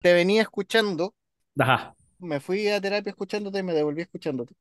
[0.00, 1.14] te venía escuchando,
[1.58, 1.94] Ajá.
[2.18, 4.54] me fui a terapia escuchándote y me devolví escuchándote.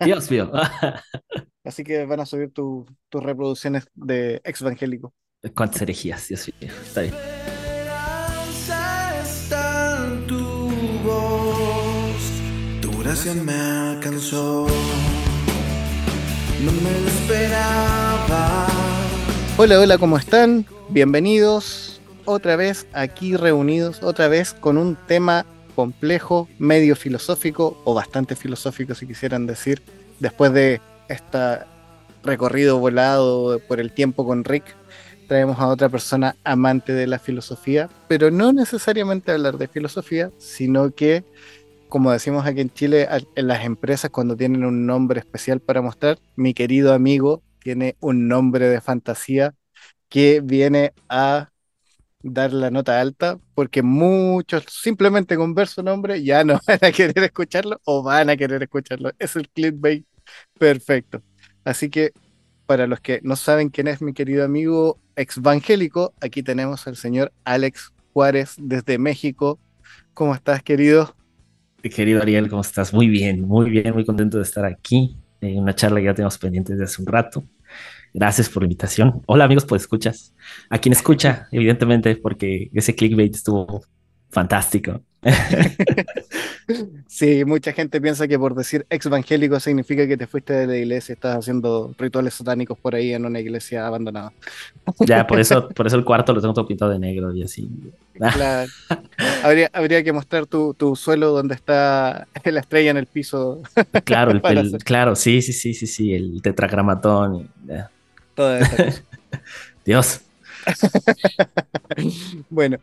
[0.00, 0.50] Dios mío.
[1.64, 5.14] Así que van a subir tu- tus reproducciones de exvangélico.
[5.54, 6.72] Cuántas herejías, Dios mío.
[6.84, 7.14] Está bien.
[13.02, 14.66] gracia me alcanzó.
[16.64, 18.66] No me lo esperaba.
[19.58, 20.64] Hola, hola, ¿cómo están?
[20.88, 21.91] Bienvenidos
[22.24, 28.94] otra vez aquí reunidos, otra vez con un tema complejo, medio filosófico o bastante filosófico
[28.94, 29.82] si quisieran decir,
[30.20, 31.58] después de este
[32.22, 34.64] recorrido volado por el tiempo con Rick,
[35.28, 40.90] traemos a otra persona amante de la filosofía, pero no necesariamente hablar de filosofía, sino
[40.90, 41.24] que,
[41.88, 46.18] como decimos aquí en Chile, en las empresas cuando tienen un nombre especial para mostrar,
[46.36, 49.54] mi querido amigo tiene un nombre de fantasía
[50.08, 51.51] que viene a
[52.22, 56.92] dar la nota alta porque muchos simplemente con ver su nombre ya no van a
[56.92, 59.10] querer escucharlo o van a querer escucharlo.
[59.18, 60.06] Es el clickbait
[60.58, 61.22] perfecto.
[61.64, 62.12] Así que
[62.66, 67.32] para los que no saben quién es mi querido amigo exvangélico, aquí tenemos al señor
[67.44, 69.58] Alex Juárez desde México.
[70.14, 71.14] ¿Cómo estás, querido?
[71.82, 72.94] Querido Ariel, ¿cómo estás?
[72.94, 76.38] Muy bien, muy bien, muy contento de estar aquí en una charla que ya tenemos
[76.38, 77.44] pendiente desde hace un rato.
[78.14, 79.22] Gracias por la invitación.
[79.26, 80.34] Hola amigos, pues escuchas.
[80.68, 83.82] A quien escucha, evidentemente, porque ese clickbait estuvo
[84.28, 85.00] fantástico.
[87.06, 91.12] Sí, mucha gente piensa que por decir exvangélico significa que te fuiste de la iglesia
[91.12, 94.32] y estás haciendo rituales satánicos por ahí en una iglesia abandonada.
[95.00, 97.68] Ya, por eso, por eso el cuarto lo tengo todo pintado de negro y así.
[98.14, 98.70] Claro.
[99.42, 103.60] Habría, habría que mostrar tu, tu suelo donde está la estrella en el piso.
[104.04, 104.40] Claro, el,
[104.84, 107.50] claro, sí, sí, sí, sí, sí, el tetragramatón.
[107.66, 107.90] ya.
[108.34, 109.02] Toda esa cosa.
[109.84, 110.20] Dios.
[112.50, 112.78] Bueno,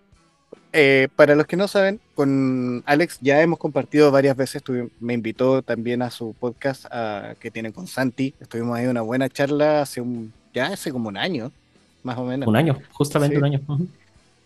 [0.74, 4.64] eh, para los que no saben, con Alex ya hemos compartido varias veces.
[4.64, 6.86] tuvi- me invitó también a su podcast
[7.40, 8.34] que tiene con Santi.
[8.40, 11.52] Estuvimos ahí una buena charla hace un, ya hace como un año,
[12.04, 12.48] más o menos.
[12.48, 13.40] Un año, justamente Sí.
[13.40, 13.62] un año.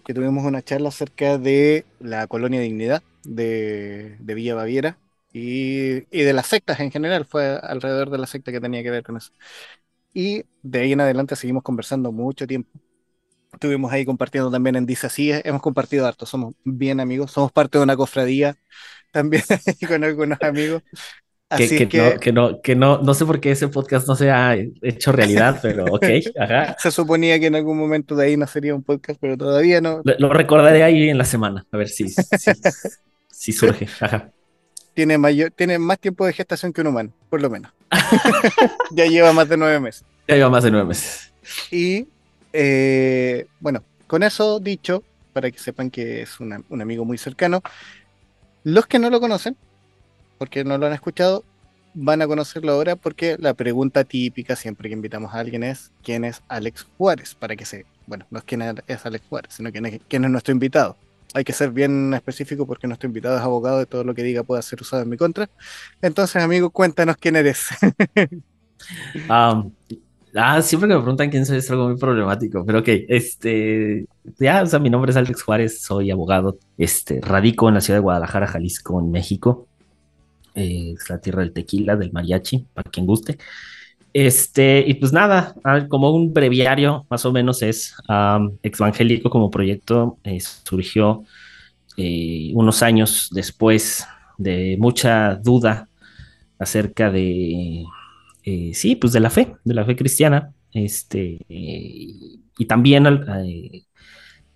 [0.06, 4.97] Que tuvimos una charla acerca de la colonia Dignidad de, de Villa Baviera
[5.31, 8.91] y, y de las sectas en general, fue alrededor de la secta que tenía que
[8.91, 9.31] ver con eso.
[10.13, 12.69] Y de ahí en adelante seguimos conversando mucho tiempo.
[13.51, 17.78] Estuvimos ahí compartiendo también en Dice Así, hemos compartido harto, somos bien amigos, somos parte
[17.78, 18.56] de una cofradía
[19.12, 19.44] también
[19.88, 20.81] con algunos amigos.
[21.56, 24.07] Que, Así que que no, que no, que no, no sé por qué ese podcast
[24.07, 26.06] no se ha hecho realidad, pero ok,
[26.40, 26.75] ajá.
[26.79, 30.16] se suponía que en algún momento de ahí nacería un podcast, pero todavía no, Lo,
[30.18, 32.52] lo recordaré ahí en la semana, a ver si, si,
[33.29, 33.88] si surge.
[34.00, 34.31] Ajá.
[34.94, 37.72] Tiene mayor, tiene más tiempo de gestación que un humano, por lo menos.
[38.92, 40.04] ya lleva más de nueve meses.
[40.28, 41.31] Ya lleva más de nueve meses.
[41.72, 42.08] Y
[42.54, 45.03] eh, bueno, con eso dicho,
[45.34, 47.62] para que sepan que es una- un amigo muy cercano,
[48.64, 49.58] los que no lo conocen,
[50.38, 51.44] porque no lo han escuchado,
[51.96, 56.24] van a conocerlo ahora porque la pregunta típica siempre que invitamos a alguien es ¿quién
[56.26, 57.36] es Alex Juárez?
[57.36, 60.32] Para que se, bueno, no es quién es Alex Juárez, sino quién es, quién es
[60.32, 60.98] nuestro invitado.
[61.34, 64.44] Hay que ser bien específico porque nuestro invitado es abogado y todo lo que diga
[64.44, 65.50] puede ser usado en mi contra.
[66.02, 67.68] Entonces, amigo, cuéntanos quién eres.
[69.30, 69.72] Um,
[70.36, 74.06] ah, siempre que me preguntan quién soy es algo muy problemático, pero ok, este,
[74.40, 78.00] ya, o sea, mi nombre es Alex Juárez, soy abogado, este, radico en la ciudad
[78.00, 79.68] de Guadalajara, Jalisco, en México,
[80.56, 83.38] eh, es la tierra del tequila, del mariachi, para quien guste.
[84.13, 89.50] Este, y pues nada, ah, como un breviario, más o menos es um, Exvangélico como
[89.50, 91.24] proyecto, eh, surgió
[91.97, 94.06] eh, unos años después
[94.38, 95.90] de mucha duda
[96.59, 97.85] acerca de,
[98.44, 103.03] eh, sí, pues de la fe, de la fe cristiana, este, y también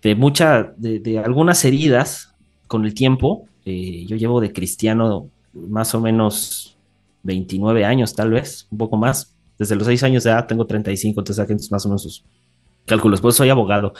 [0.02, 2.34] de mucha, de, algunas heridas
[2.66, 3.46] con el tiempo.
[3.64, 6.76] Yo llevo de cristiano más o menos
[7.22, 9.37] 29 años, tal vez, un poco más.
[9.58, 12.24] Desde los 6 años de edad tengo 35, entonces saquen más o menos sus
[12.86, 13.20] cálculos.
[13.20, 13.92] Pues soy abogado.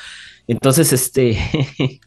[0.47, 1.37] Entonces, este,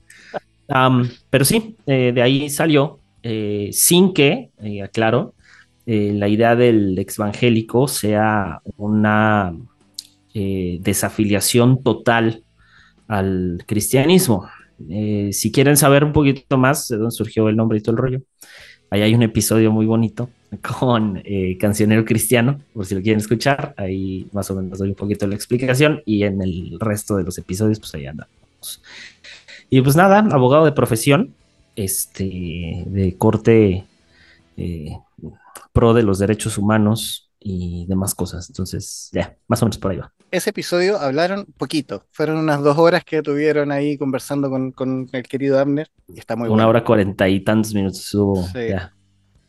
[0.67, 5.35] am, pero sí, eh, de ahí salió, eh, sin que, eh, aclaro,
[5.85, 9.53] eh, la idea del exvangélico sea una
[10.33, 12.45] desafiliación total
[13.09, 14.47] al cristianismo.
[15.31, 18.21] Si quieren saber un poquito más de dónde surgió el nombre y todo el rollo,
[18.89, 20.29] ahí hay un episodio muy bonito
[20.59, 24.95] con eh, Cancionero Cristiano, por si lo quieren escuchar, ahí más o menos doy un
[24.95, 28.31] poquito la explicación y en el resto de los episodios pues ahí andamos.
[29.69, 31.33] Y pues nada, abogado de profesión,
[31.75, 33.85] este, de corte
[34.57, 34.97] eh,
[35.71, 38.49] pro de los derechos humanos y demás cosas.
[38.49, 40.11] Entonces, ya, más o menos por ahí va.
[40.29, 42.05] ese episodio hablaron poquito.
[42.11, 45.89] Fueron unas dos horas que tuvieron ahí conversando con, con el querido Abner.
[46.13, 46.69] Y está muy Una bueno.
[46.69, 48.43] hora cuarenta y tantos minutos hubo.
[48.47, 48.67] Sí.
[48.69, 48.93] ya.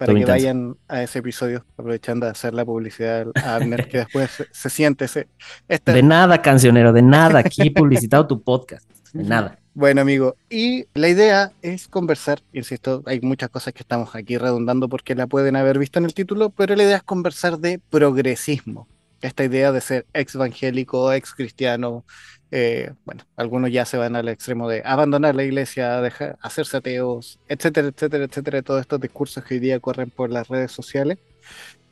[0.06, 0.32] Para que intenso.
[0.46, 4.70] vayan a ese episodio, aprovechando de hacer la publicidad a Abner, que después se, se
[4.70, 5.28] siente ese.
[5.68, 7.40] esta- De nada, cancionero, de nada.
[7.40, 8.88] Aquí publicitado tu podcast.
[9.12, 9.58] De nada.
[9.74, 14.86] Bueno, amigo, y la idea es conversar, insisto, hay muchas cosas que estamos aquí redundando
[14.86, 18.86] porque la pueden haber visto en el título, pero la idea es conversar de progresismo.
[19.22, 22.04] Esta idea de ser ex evangélico, ex cristiano,
[22.50, 27.38] eh, bueno, algunos ya se van al extremo de abandonar la iglesia, dejar, hacerse ateos,
[27.48, 31.18] etcétera, etcétera, etcétera, todos estos discursos que hoy día corren por las redes sociales.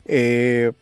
[0.06, 0.72] eh,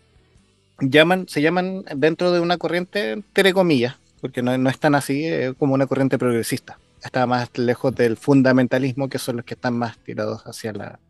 [0.81, 5.25] llaman, se llaman dentro de una corriente, entre comillas, porque no, no es tan así,
[5.27, 6.79] eh, como una corriente progresista.
[7.03, 11.01] Está más lejos del fundamentalismo, que son los que están más tirados hacia la,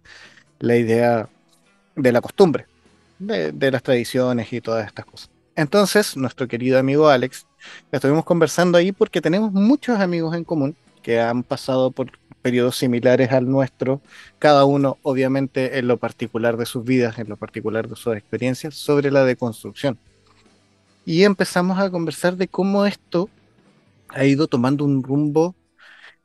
[0.61, 1.29] la idea
[1.97, 2.67] de la costumbre,
[3.19, 5.31] de, de las tradiciones y todas estas cosas.
[5.57, 7.47] Entonces, nuestro querido amigo Alex,
[7.91, 12.13] estuvimos conversando ahí porque tenemos muchos amigos en común que han pasado por
[12.43, 14.01] periodos similares al nuestro,
[14.39, 18.75] cada uno obviamente en lo particular de sus vidas, en lo particular de sus experiencias,
[18.75, 19.99] sobre la deconstrucción.
[21.05, 23.29] Y empezamos a conversar de cómo esto
[24.09, 25.55] ha ido tomando un rumbo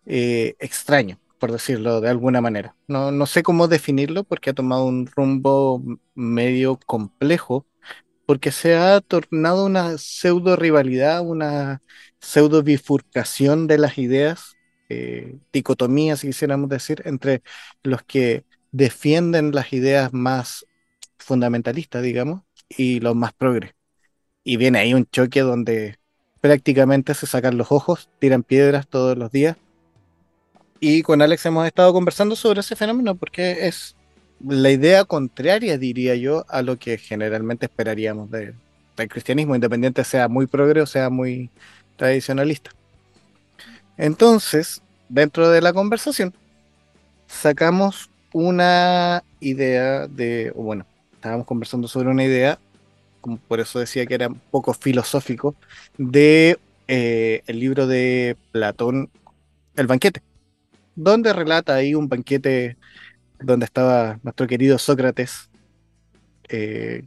[0.06, 2.74] eh, extraño, por decirlo de alguna manera.
[2.88, 5.84] No, no sé cómo definirlo porque ha tomado un rumbo
[6.16, 7.66] medio complejo,
[8.26, 11.82] porque se ha tornado una pseudo rivalidad, una
[12.22, 14.56] pseudo bifurcación de las ideas,
[14.88, 17.44] eh, dicotomía, si quisiéramos decir, entre
[17.84, 20.66] los que defienden las ideas más
[21.18, 23.74] fundamentalistas, digamos, y los más progres.
[24.46, 25.98] Y viene ahí un choque donde
[26.40, 29.58] prácticamente se sacan los ojos, tiran piedras todos los días.
[30.86, 33.96] Y con Alex hemos estado conversando sobre ese fenómeno porque es
[34.46, 38.54] la idea contraria, diría yo, a lo que generalmente esperaríamos de-
[38.98, 41.50] del cristianismo, independiente sea muy progre o sea muy
[41.96, 42.72] tradicionalista.
[43.98, 46.34] Entonces, dentro de la conversación,
[47.28, 52.60] sacamos una idea de, o bueno, estábamos conversando sobre una idea,
[53.22, 55.56] como por eso decía que era un poco filosófico,
[55.98, 56.60] de
[56.90, 59.10] eh, el libro de Platón,
[59.78, 60.22] El banquete,
[60.96, 62.78] donde relata ahí un banquete
[63.40, 65.50] donde estaba nuestro querido Sócrates
[66.50, 67.04] eh,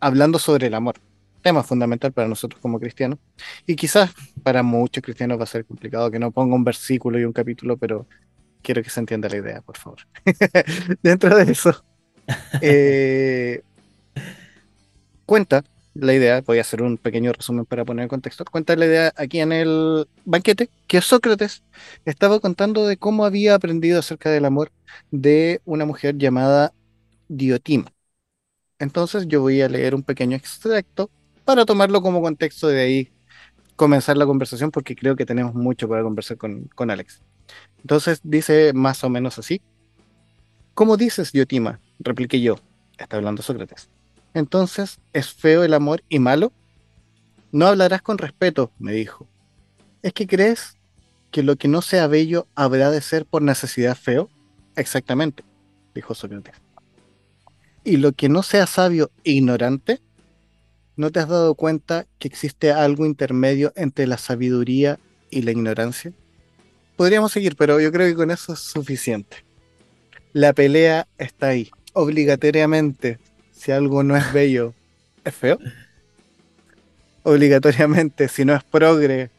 [0.00, 0.96] hablando sobre el amor,
[1.42, 3.18] tema fundamental para nosotros como cristianos,
[3.66, 7.24] y quizás para muchos cristianos va a ser complicado que no ponga un versículo y
[7.24, 8.06] un capítulo, pero
[8.62, 9.98] quiero que se entienda la idea, por favor.
[11.02, 11.84] Dentro de eso,
[12.60, 13.62] eh,
[15.24, 15.64] cuenta
[16.00, 19.12] la idea, voy a hacer un pequeño resumen para poner en contexto, cuenta la idea
[19.16, 21.62] aquí en el banquete que Sócrates
[22.04, 24.70] estaba contando de cómo había aprendido acerca del amor
[25.10, 26.72] de una mujer llamada
[27.28, 27.92] Diotima.
[28.78, 31.10] Entonces yo voy a leer un pequeño extracto
[31.44, 33.12] para tomarlo como contexto de ahí
[33.76, 37.22] comenzar la conversación porque creo que tenemos mucho para conversar con, con Alex.
[37.82, 39.62] Entonces dice más o menos así.
[40.74, 41.80] ¿Cómo dices, Diotima?
[41.98, 42.56] Repliqué yo.
[42.98, 43.90] Está hablando Sócrates.
[44.36, 46.52] Entonces, ¿es feo el amor y malo?
[47.52, 49.26] No hablarás con respeto, me dijo.
[50.02, 50.76] ¿Es que crees
[51.30, 54.28] que lo que no sea bello habrá de ser por necesidad feo?
[54.76, 55.42] Exactamente,
[55.94, 56.52] dijo Sócrates.
[57.82, 60.02] ¿Y lo que no sea sabio e ignorante?
[60.96, 64.98] ¿No te has dado cuenta que existe algo intermedio entre la sabiduría
[65.30, 66.12] y la ignorancia?
[66.98, 69.46] Podríamos seguir, pero yo creo que con eso es suficiente.
[70.34, 71.70] La pelea está ahí.
[71.94, 73.18] Obligatoriamente,
[73.56, 74.74] si algo no es bello,
[75.24, 75.58] es feo.
[77.22, 79.30] Obligatoriamente, si no es progre,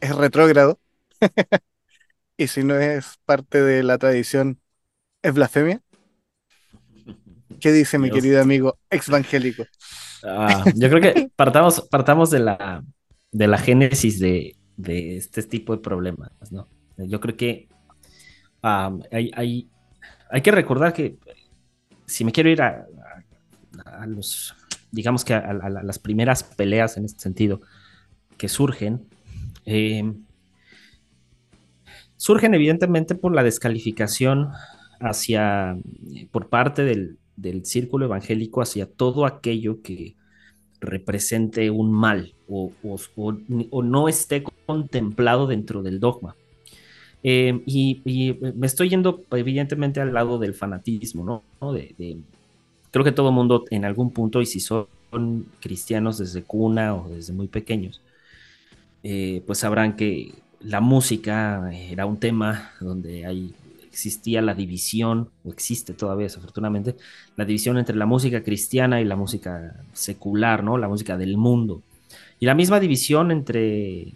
[0.00, 0.78] es retrógrado.
[2.36, 4.58] y si no es parte de la tradición,
[5.22, 5.80] es blasfemia.
[7.60, 8.16] ¿Qué dice mi Dios.
[8.16, 9.64] querido amigo exvangélico?
[10.24, 12.84] Ah, yo creo que partamos, partamos de la,
[13.30, 16.66] de la génesis de, de este tipo de problemas, ¿no?
[16.96, 17.68] Yo creo que
[18.62, 19.70] ah, hay, hay,
[20.30, 21.16] hay que recordar que
[22.06, 22.86] si me quiero ir a,
[24.00, 24.54] a- los,
[24.90, 27.60] digamos que a, las primeras peleas en este sentido
[28.36, 29.06] que surgen,
[29.66, 30.12] eh,
[32.16, 34.48] surgen evidentemente por la descalificación
[35.00, 35.76] hacia,
[36.30, 37.16] por parte del,
[37.64, 40.14] círculo evangélico hacia todo aquello que
[40.80, 42.72] represente un mal o,
[43.82, 46.36] no esté contemplado dentro del dogma.
[47.22, 51.72] Eh, y, me estoy yendo evidentemente al lado del fanatismo, ¿no?
[52.90, 54.86] Creo que todo el mundo en algún punto, y si son
[55.60, 58.00] cristianos desde cuna o desde muy pequeños,
[59.02, 63.54] eh, pues sabrán que la música era un tema donde hay,
[63.88, 66.96] existía la división, o existe todavía desafortunadamente,
[67.36, 70.76] la división entre la música cristiana y la música secular, ¿no?
[70.76, 71.82] La música del mundo.
[72.38, 74.12] Y la misma división entre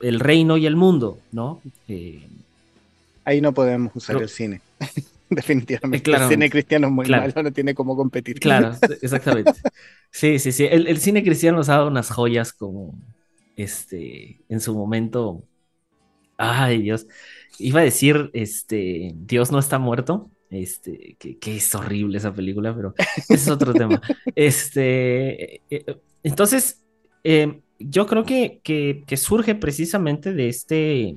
[0.00, 1.60] el reino y el mundo, ¿no?
[1.88, 2.26] Eh,
[3.24, 4.60] Ahí no podemos usar el cine.
[5.30, 6.10] Definitivamente.
[6.10, 8.38] el cine cristiano es muy malo, no tiene cómo competir.
[8.40, 9.52] Claro, exactamente.
[10.10, 10.64] Sí, sí, sí.
[10.64, 12.94] El, cine cristiano nos ha dado unas joyas como
[13.56, 15.42] este en su momento.
[16.36, 17.06] Ay, Dios.
[17.58, 20.30] Iba a decir, este, Dios no está muerto.
[20.50, 24.00] Este, que, es horrible esa película, pero ese es otro tema.
[24.36, 26.84] Este, eh, eh, entonces,
[27.24, 31.16] eh, yo creo que, que, surge precisamente de este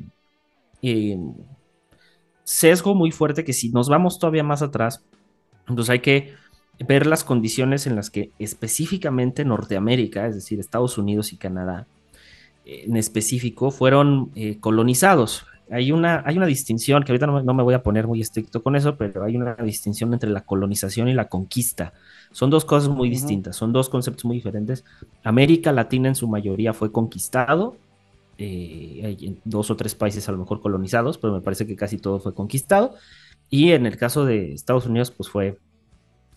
[2.48, 5.04] sesgo muy fuerte que si nos vamos todavía más atrás,
[5.66, 6.34] pues hay que
[6.88, 11.88] ver las condiciones en las que específicamente Norteamérica, es decir, Estados Unidos y Canadá,
[12.64, 15.46] en específico, fueron eh, colonizados.
[15.70, 18.78] Hay una, hay una distinción, que ahorita no, me voy a poner muy estricto con
[18.78, 21.92] eso, pero hay una distinción entre la colonización y la conquista.
[22.32, 24.86] Son dos cosas muy distintas, son dos conceptos muy diferentes.
[25.22, 27.76] América Latina en su mayoría fue conquistado
[28.38, 31.98] eh, hay dos o tres países a lo mejor colonizados, pero me parece que casi
[31.98, 32.96] todo fue conquistado.
[33.50, 35.58] Y en el caso de Estados Unidos, pues fue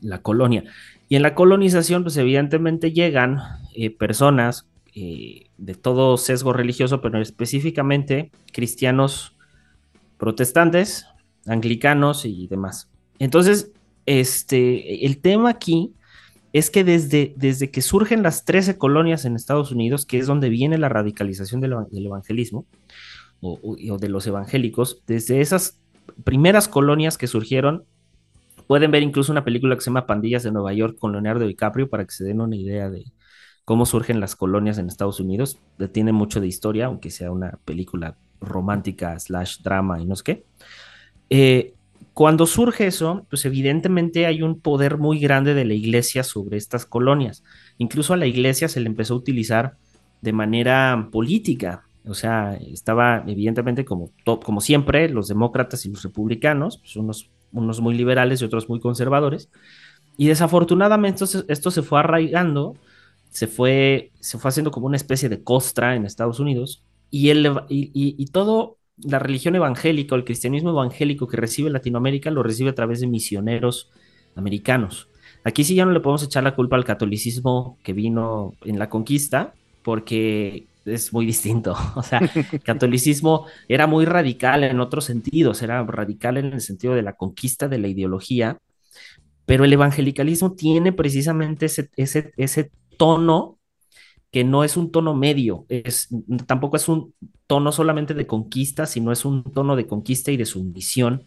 [0.01, 0.65] la colonia.
[1.09, 3.39] Y en la colonización, pues evidentemente llegan
[3.75, 9.35] eh, personas eh, de todo sesgo religioso, pero específicamente cristianos
[10.19, 11.07] protestantes,
[11.47, 12.89] anglicanos y demás.
[13.19, 13.73] Entonces,
[14.07, 15.93] este, el tema aquí
[16.53, 20.49] es que desde, desde que surgen las 13 colonias en Estados Unidos, que es donde
[20.49, 22.67] viene la radicalización del, evangelismo
[23.41, 25.79] o, de los evangélicos, desde esas
[26.25, 27.85] primeras colonias que surgieron,
[28.67, 31.89] pueden ver incluso una película que se llama Pandillas de Nueva York con Leonardo DiCaprio
[31.89, 33.05] para que se den una idea de
[33.65, 35.59] cómo surgen las colonias en Estados Unidos.
[35.93, 40.45] Tiene mucho de historia, aunque sea una película romántica slash drama y no sé qué.
[41.31, 41.75] Eh,
[42.21, 46.85] cuando surge eso, pues evidentemente hay un poder muy grande de la iglesia sobre estas
[46.85, 47.43] colonias.
[47.79, 49.79] Incluso a la iglesia se le empezó a utilizar
[50.21, 51.87] de manera política.
[52.05, 54.11] O sea, estaba evidentemente como,
[54.45, 58.81] como siempre, los demócratas y los republicanos, pues unos, unos muy liberales y otros muy
[58.81, 59.49] conservadores.
[60.19, 62.77] Y desafortunadamente esto, se fue arraigando,
[63.31, 66.85] se fue, se fue haciendo como una especie de costra en Estados Unidos.
[67.11, 73.01] Y, todo la religión evangélica el cristianismo evangélico que recibe Latinoamérica lo recibe a través
[73.01, 73.91] de misioneros
[74.35, 75.09] americanos.
[75.45, 78.89] Aquí sí ya no le podemos echar la culpa al catolicismo que vino en la
[78.91, 81.75] conquista, porque es muy distinto.
[81.95, 82.21] O sea,
[82.53, 87.15] el catolicismo era muy radical en otros sentidos, era radical en el sentido de la
[87.15, 88.59] conquista de la ideología,
[89.47, 93.60] pero el evangelicalismo tiene precisamente ese, ese, ese tono
[94.31, 96.09] que no es un tono medio, es,
[96.47, 97.15] tampoco es un
[97.47, 101.27] tono solamente de conquista, sino es un tono de conquista y de sumisión.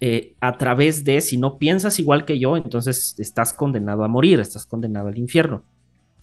[0.00, 4.38] Eh, a través de, si no piensas igual que yo, entonces estás condenado a morir,
[4.38, 5.64] estás condenado al infierno.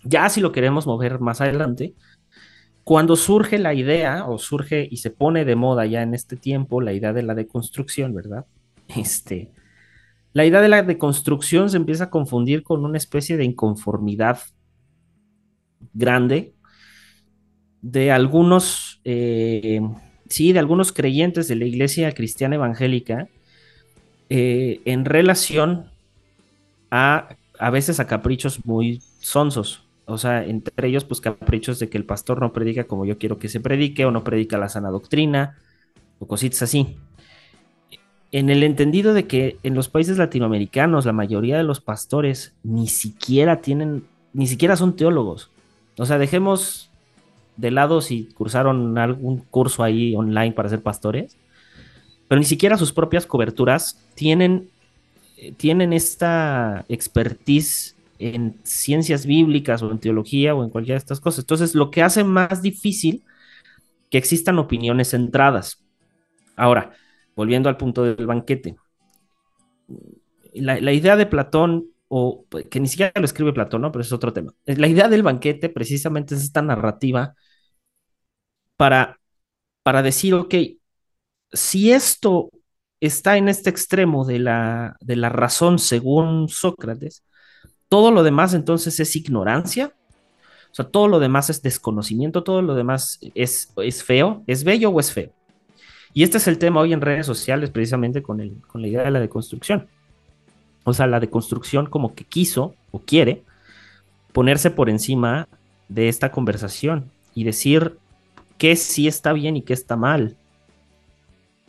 [0.04, 1.94] Ya si lo queremos mover más adelante,
[2.84, 6.82] cuando surge la idea, o surge y se pone de moda ya en este tiempo,
[6.82, 8.46] la idea de la deconstrucción, ¿verdad?
[8.96, 9.52] Este,
[10.34, 14.40] la idea de la deconstrucción se empieza a confundir con una especie de inconformidad
[15.94, 16.54] grande
[17.82, 19.82] de algunos, eh,
[20.30, 23.28] sí, de algunos creyentes de la iglesia cristiana evangélica
[24.30, 25.90] eh, en relación
[26.92, 29.84] a a veces a caprichos muy sonsos.
[30.06, 33.38] O sea, entre ellos, pues caprichos de que el pastor no predica como yo quiero
[33.38, 35.60] que se predique, o no predica la sana doctrina,
[36.18, 36.98] o cositas así.
[38.32, 42.88] En el entendido de que en los países latinoamericanos la mayoría de los pastores ni
[42.88, 45.52] siquiera tienen, ni siquiera son teólogos.
[46.02, 46.90] O sea, dejemos
[47.58, 51.38] de lado si cursaron algún curso ahí online para ser pastores,
[52.28, 54.68] pero ni siquiera sus propias coberturas tienen,
[55.38, 61.20] eh, tienen esta expertise en ciencias bíblicas o en teología o en cualquiera de estas
[61.20, 61.44] cosas.
[61.44, 63.24] Entonces, lo que hace más difícil
[64.10, 65.84] que existan opiniones centradas.
[66.56, 66.94] Ahora,
[67.36, 68.76] volviendo al punto del banquete,
[70.56, 73.92] la, la idea de Platón o pues, que ni siquiera lo escribe Platón, ¿no?
[73.92, 74.54] Pero es otro tema.
[74.66, 77.36] La idea del banquete precisamente es esta narrativa
[78.76, 79.18] para,
[79.82, 80.54] para decir, ok,
[81.54, 82.50] si esto
[83.00, 87.24] está en este extremo de la, de la razón según Sócrates,
[87.88, 89.94] todo lo demás entonces es ignorancia,
[90.70, 94.90] o sea, todo lo demás es desconocimiento, todo lo demás es, es feo, es bello
[94.90, 95.32] o es feo.
[96.14, 99.04] Y este es el tema hoy en redes sociales precisamente con, el, con la idea
[99.04, 99.88] de la deconstrucción.
[100.84, 103.44] O sea, la deconstrucción como que quiso o quiere
[104.32, 105.48] ponerse por encima
[105.90, 107.98] de esta conversación y decir
[108.58, 110.38] qué sí está bien y qué está mal.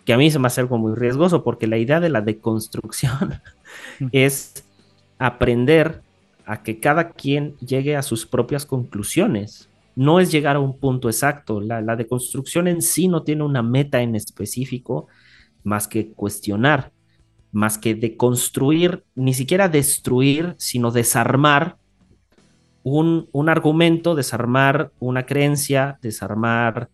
[0.04, 3.40] Que a mí se me hace algo muy riesgoso porque la idea de la deconstrucción
[4.12, 4.64] es
[5.18, 6.02] aprender
[6.44, 9.68] a que cada quien llegue a sus propias conclusiones.
[9.94, 11.60] No es llegar a un punto exacto.
[11.60, 15.06] La, la deconstrucción en sí no tiene una meta en específico
[15.64, 16.90] más que cuestionar,
[17.52, 21.76] más que deconstruir, ni siquiera destruir, sino desarmar
[22.82, 26.88] un, un argumento, desarmar una creencia, desarmar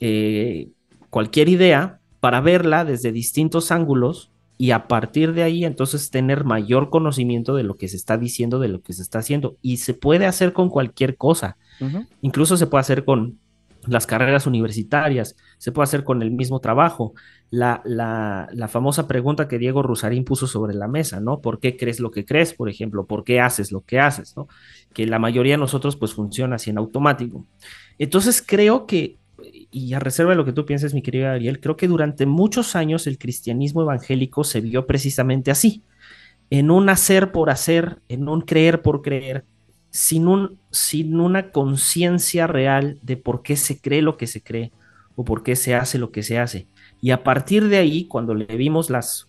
[0.00, 0.68] eh,
[1.10, 6.90] cualquier idea para verla desde distintos ángulos y a partir de ahí entonces tener mayor
[6.90, 9.56] conocimiento de lo que se está diciendo, de lo que se está haciendo.
[9.62, 11.56] Y se puede hacer con cualquier cosa.
[12.20, 13.38] Incluso se puede hacer con
[13.86, 17.14] las carreras universitarias, se puede hacer con el mismo trabajo.
[17.56, 21.40] La, la, famosa pregunta que Diego Rusarín puso sobre la mesa, ¿no?
[21.40, 23.06] ¿Por qué crees lo que crees, por ejemplo?
[23.06, 24.48] ¿Por qué haces lo que haces, ¿no?
[24.92, 27.46] Que la mayoría de nosotros pues funciona así en automático.
[27.98, 29.18] Entonces creo que,
[29.70, 32.74] y a reserva de lo que tú pienses, mi querido Ariel, creo que durante muchos
[32.74, 35.82] años el cristianismo evangélico se vio precisamente así,
[36.50, 39.44] en un hacer por hacer, en un creer por creer,
[39.90, 44.72] sin, un, sin una conciencia real de por qué se cree lo que se cree
[45.14, 46.66] o por qué se hace lo que se hace.
[47.04, 49.28] Y a partir de ahí, cuando le vimos las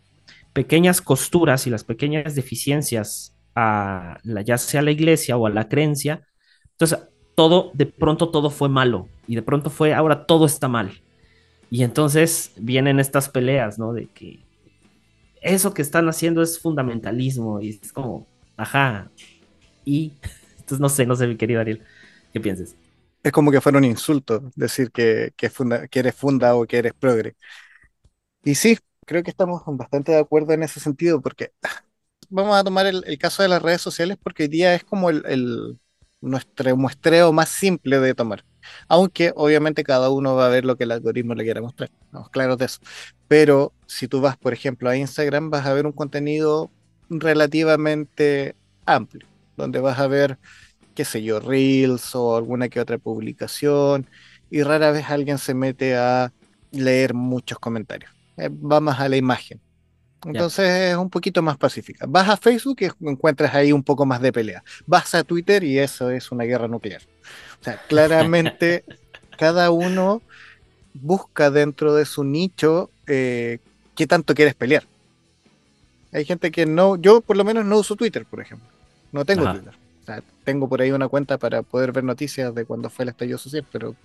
[0.53, 5.49] pequeñas costuras y las pequeñas deficiencias a la, ya sea a la iglesia o a
[5.49, 6.25] la creencia,
[6.71, 6.99] entonces
[7.35, 11.01] todo, de pronto todo fue malo y de pronto fue, ahora todo está mal.
[11.69, 13.91] Y entonces vienen estas peleas, ¿no?
[13.91, 14.39] De que
[15.41, 19.11] eso que están haciendo es fundamentalismo y es como, ajá,
[19.83, 20.13] y
[20.59, 21.81] entonces, no sé, no sé, mi querido Ariel,
[22.31, 22.73] ¿qué piensas?
[23.21, 26.77] Es como que fuera un insulto decir que, que, funda, que eres funda o que
[26.77, 27.35] eres progre.
[28.45, 31.51] Y sí, creo que estamos bastante de acuerdo en ese sentido, porque
[32.29, 35.23] vamos a tomar el, caso de las redes sociales, porque hoy día es como el,
[35.25, 35.79] el,
[36.21, 38.45] nuestro muestreo más simple de tomar.
[38.87, 42.29] Aunque obviamente cada uno va a ver lo que el algoritmo le quiera mostrar, estamos
[42.29, 42.79] claros de eso.
[43.27, 46.71] Pero si tú vas, por ejemplo, a Instagram, vas a ver un contenido
[47.09, 50.37] relativamente amplio donde vas a ver,
[50.95, 54.07] qué sé yo, reels o alguna que otra publicación,
[54.51, 56.31] y rara vez alguien se mete a
[56.71, 58.14] leer muchos comentarios.
[58.37, 59.59] Eh, va más a la imagen.
[60.25, 62.05] Entonces es un poquito más pacífica.
[62.07, 64.63] Vas a Facebook y encuentras ahí un poco más de pelea.
[64.87, 67.01] Vas a Twitter y eso es una guerra nuclear.
[67.61, 68.83] O sea, claramente
[69.37, 70.21] cada uno
[70.93, 73.59] busca dentro de su nicho eh,
[73.95, 74.83] qué tanto quieres pelear.
[76.11, 78.67] Hay gente que no, yo por lo menos no uso Twitter, por ejemplo.
[79.11, 79.73] No tengo Twitter.
[80.01, 83.09] O sea, tengo por ahí una cuenta para poder ver noticias de cuando fue el
[83.09, 83.95] estallido social, pero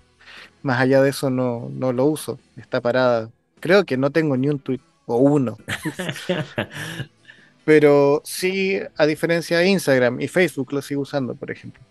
[0.62, 2.38] más allá de eso no, no lo uso.
[2.56, 3.30] Está parada.
[3.60, 5.58] Creo que no tengo ni un tweet o uno.
[7.64, 11.82] pero sí, a diferencia de Instagram y Facebook, lo sigo usando, por ejemplo.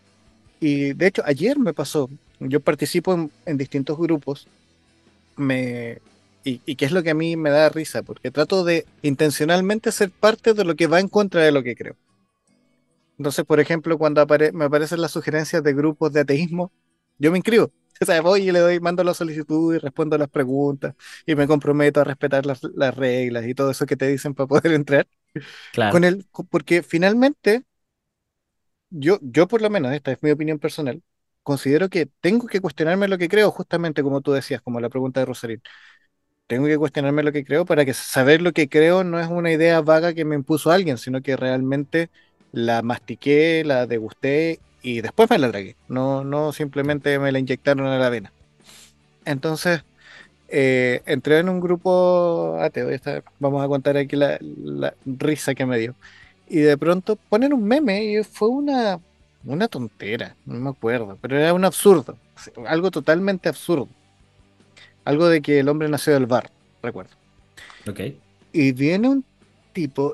[0.60, 2.10] Y de hecho, ayer me pasó.
[2.40, 4.48] Yo participo en, en distintos grupos.
[5.38, 6.00] Me,
[6.44, 9.92] y, y, qué es lo que a mí me da risa, porque trato de intencionalmente
[9.92, 11.96] ser parte de lo que va en contra de lo que creo.
[13.18, 16.72] Entonces, por ejemplo, cuando me aparecen las sugerencias de grupos de ateísmo,
[17.20, 17.70] yo me inscribo.
[18.02, 21.48] O sea, voy y le doy, mando la solicitud y respondo las preguntas y me
[21.48, 25.08] comprometo a respetar las, las reglas y todo eso que te dicen para poder entrar.
[25.74, 25.92] Claro.
[25.92, 27.64] Con el, porque finalmente,
[28.90, 31.02] yo, yo por lo menos, esta es mi opinión personal,
[31.44, 35.20] considero que tengo que cuestionarme lo que creo, justamente como tú decías, como la pregunta
[35.20, 35.62] de Rosarín.
[36.48, 39.52] Tengo que cuestionarme lo que creo para que saber lo que creo no es una
[39.52, 42.10] idea vaga que me impuso alguien, sino que realmente
[42.52, 45.76] la mastiqué, la degusté y después me la tragué.
[45.88, 48.32] No, no simplemente me la inyectaron a la vena.
[49.26, 49.84] Entonces,
[50.48, 52.90] eh, entré en un grupo ateo.
[52.90, 55.96] Esta, vamos a contar aquí la, la, risa que me dio.
[56.48, 59.00] Y de pronto ponen un meme y fue una,
[59.46, 62.18] una tontera, no me acuerdo, pero era un absurdo,
[62.68, 63.88] algo totalmente absurdo.
[65.06, 66.50] Algo de que el hombre nació del bar,
[66.82, 67.12] recuerdo.
[67.88, 68.00] Ok.
[68.52, 69.24] Y viene un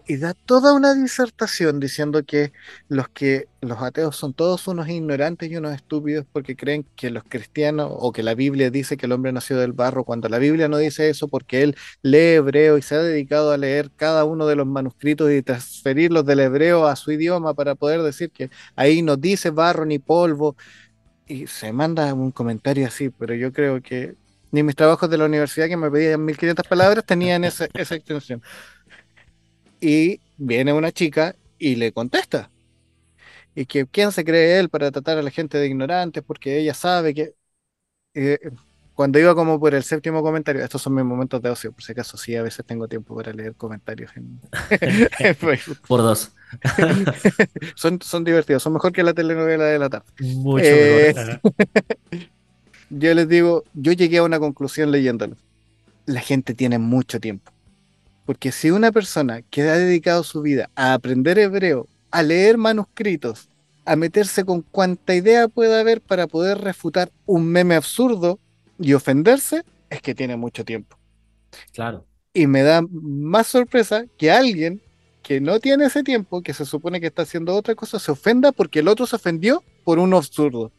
[0.08, 2.52] y da toda una disertación diciendo que
[2.88, 7.24] los que los ateos son todos unos ignorantes y unos estúpidos porque creen que los
[7.24, 10.68] cristianos o que la Biblia dice que el hombre nació del barro cuando la Biblia
[10.68, 14.46] no dice eso porque él lee hebreo y se ha dedicado a leer cada uno
[14.46, 19.02] de los manuscritos y transferirlos del hebreo a su idioma para poder decir que ahí
[19.02, 20.56] no dice barro ni polvo.
[21.28, 24.16] Y se manda un comentario así, pero yo creo que
[24.52, 28.42] ni mis trabajos de la universidad que me pedían 1500 palabras tenían esa extensión
[29.82, 32.50] y viene una chica y le contesta.
[33.56, 36.74] Y que quién se cree él para tratar a la gente de ignorantes, porque ella
[36.74, 37.34] sabe que
[38.14, 38.40] eh,
[38.96, 41.92] cuando iba como por el séptimo comentario, estos son mis momentos de ocio, por si
[41.92, 44.40] acaso sí, a veces tengo tiempo para leer comentarios en,
[45.20, 45.80] en Facebook.
[45.88, 46.32] Por dos.
[47.76, 50.06] son, son divertidos, son mejor que la telenovela de la tarde.
[50.20, 51.42] Mucho eh, mejor.
[52.90, 55.36] yo les digo, yo llegué a una conclusión leyéndolo.
[56.06, 57.52] La gente tiene mucho tiempo.
[58.26, 63.50] Porque si una persona que ha dedicado su vida a aprender hebreo a leer manuscritos,
[63.84, 68.40] a meterse con cuanta idea pueda haber para poder refutar un meme absurdo
[68.80, 70.98] y ofenderse, es que tiene mucho tiempo.
[71.74, 72.06] Claro.
[72.34, 74.82] Y me da más sorpresa que alguien
[75.22, 78.52] que no tiene ese tiempo, que se supone que está haciendo otra cosa, se ofenda
[78.52, 80.72] porque el otro se ofendió por un absurdo.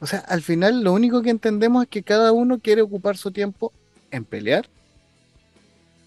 [0.00, 3.30] O sea, al final lo único que entendemos es que cada uno quiere ocupar su
[3.30, 3.72] tiempo
[4.10, 4.68] en pelear.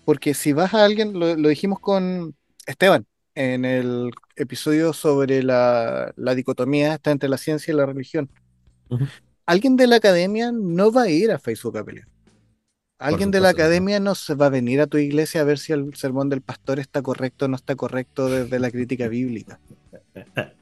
[0.08, 2.34] Porque si vas a alguien, lo, lo dijimos con
[2.66, 8.30] Esteban en el episodio sobre la, la dicotomía está entre la ciencia y la religión.
[9.46, 12.08] Alguien de la academia no va a ir a Facebook a pelear.
[13.00, 15.74] Alguien de la academia no se va a venir a tu iglesia a ver si
[15.74, 19.60] el sermón del pastor está correcto o no está correcto desde la crítica bíblica.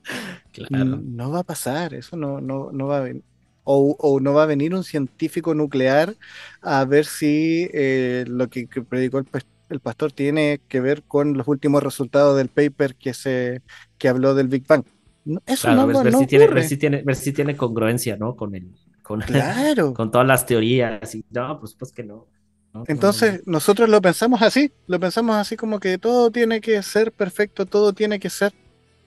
[0.51, 1.01] Claro.
[1.03, 3.23] No va a pasar, eso no, no, no va a venir.
[3.65, 6.15] O, o no va a venir un científico nuclear
[6.61, 11.03] a ver si eh, lo que, que predicó el, pas- el pastor tiene que ver
[11.05, 13.63] con los últimos resultados del paper que se
[13.97, 14.85] que habló del Big Bang.
[15.25, 17.33] No, eso Claro, no, ver, va- ver no si tiene, ver, si tiene, ver si
[17.33, 18.35] tiene congruencia, ¿no?
[18.35, 19.87] Con el, con, Claro.
[19.93, 21.15] con todas las teorías.
[21.15, 22.29] Y, no, pues, pues que no.
[22.73, 26.83] No, no, Entonces, nosotros lo pensamos así, lo pensamos así como que todo tiene que
[26.83, 28.53] ser perfecto, todo tiene que ser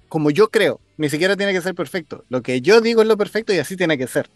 [0.08, 2.24] como yo creo, ni siquiera tiene que ser perfecto.
[2.28, 4.30] Lo que yo digo es lo perfecto y así tiene que ser.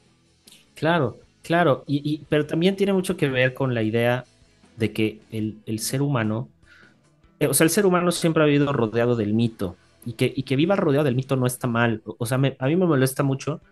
[0.74, 4.24] Claro, claro, y, pero también tiene mucho que ver con la idea
[4.76, 6.50] de que el, el ser humano,
[7.40, 10.44] eh, o sea, el ser humano siempre ha vivido rodeado del mito, y que, y
[10.44, 13.22] que viva rodeado del mito no está mal, o, sea, me- a mí me molesta
[13.22, 13.62] mucho,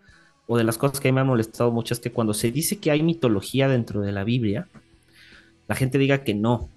[0.47, 2.53] o de las cosas que a mí me han molestado mucho es que cuando se
[2.53, 4.69] dice que hay mitología dentro de la Biblia,
[5.69, 6.69] la gente diga que no,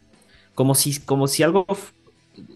[0.55, 1.65] como si, como si algo,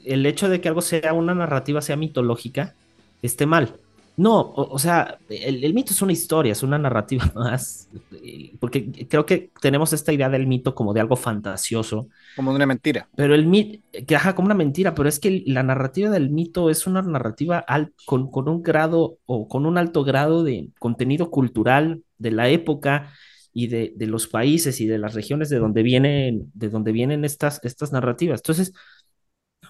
[0.05, 2.75] el hecho de que algo sea una narrativa sea mitológica,
[3.21, 3.75] esté mal.
[4.17, 8.57] No, o, o sea, el, el mito es una historia, es una narrativa más, eh,
[8.59, 12.65] porque creo que tenemos esta idea del mito como de algo fantasioso, Como de una
[12.67, 13.09] mentira.
[13.15, 16.69] pero el mito, que ajá, como una mentira, pero es que la narrativa del mito
[16.69, 21.31] es una narrativa al- con, con un grado o con un alto grado de contenido
[21.31, 23.11] cultural de la época
[23.53, 27.25] y de, de los países y de las regiones de donde vienen, de donde vienen
[27.25, 28.39] estas, estas narrativas.
[28.41, 28.71] Entonces,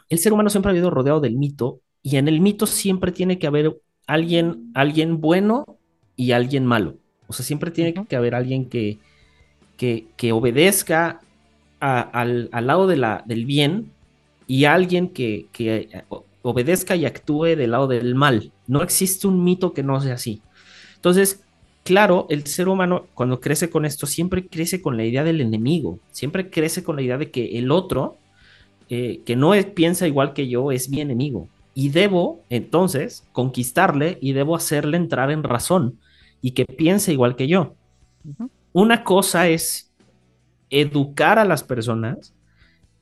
[0.09, 3.39] el ser humano siempre ha vivido rodeado del mito y en el mito siempre tiene
[3.39, 5.65] que haber alguien, alguien bueno
[6.15, 6.97] y alguien malo.
[7.27, 8.99] O sea, siempre tiene que haber alguien que,
[9.77, 11.21] que, que obedezca
[11.79, 13.91] a- al, al lado de la, del bien
[14.47, 15.89] y alguien que, que
[16.41, 18.51] obedezca y actúe del lado del mal.
[18.67, 20.41] No existe un mito que no sea así.
[20.95, 21.43] Entonces,
[21.83, 25.99] claro, el ser humano cuando crece con esto siempre crece con la idea del enemigo,
[26.11, 28.17] siempre crece con la idea de que el otro,
[28.89, 31.49] eh, que no es- piensa igual que yo, es mi enemigo.
[31.77, 35.99] Y debo entonces conquistarle y debo hacerle entrar en razón
[36.41, 37.75] y que piense igual que yo.
[38.73, 39.91] Una cosa es
[40.71, 42.33] educar a las personas,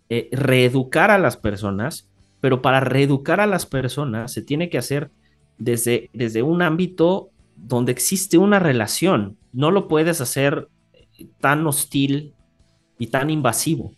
[0.10, 2.10] eh, reeducar a las personas,
[2.42, 5.10] pero para reeducar a las personas se tiene que hacer
[5.58, 9.38] desde, desde un ámbito donde existe una relación.
[9.54, 10.68] No lo puedes hacer
[11.40, 12.34] tan hostil
[13.00, 13.94] y tan invasivo.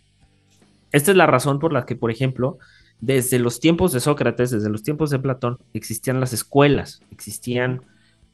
[0.92, 2.60] Esta es la razón por la que, por ejemplo,
[3.00, 7.82] desde los tiempos de Sócrates, desde los tiempos de Platón, existían las escuelas, existían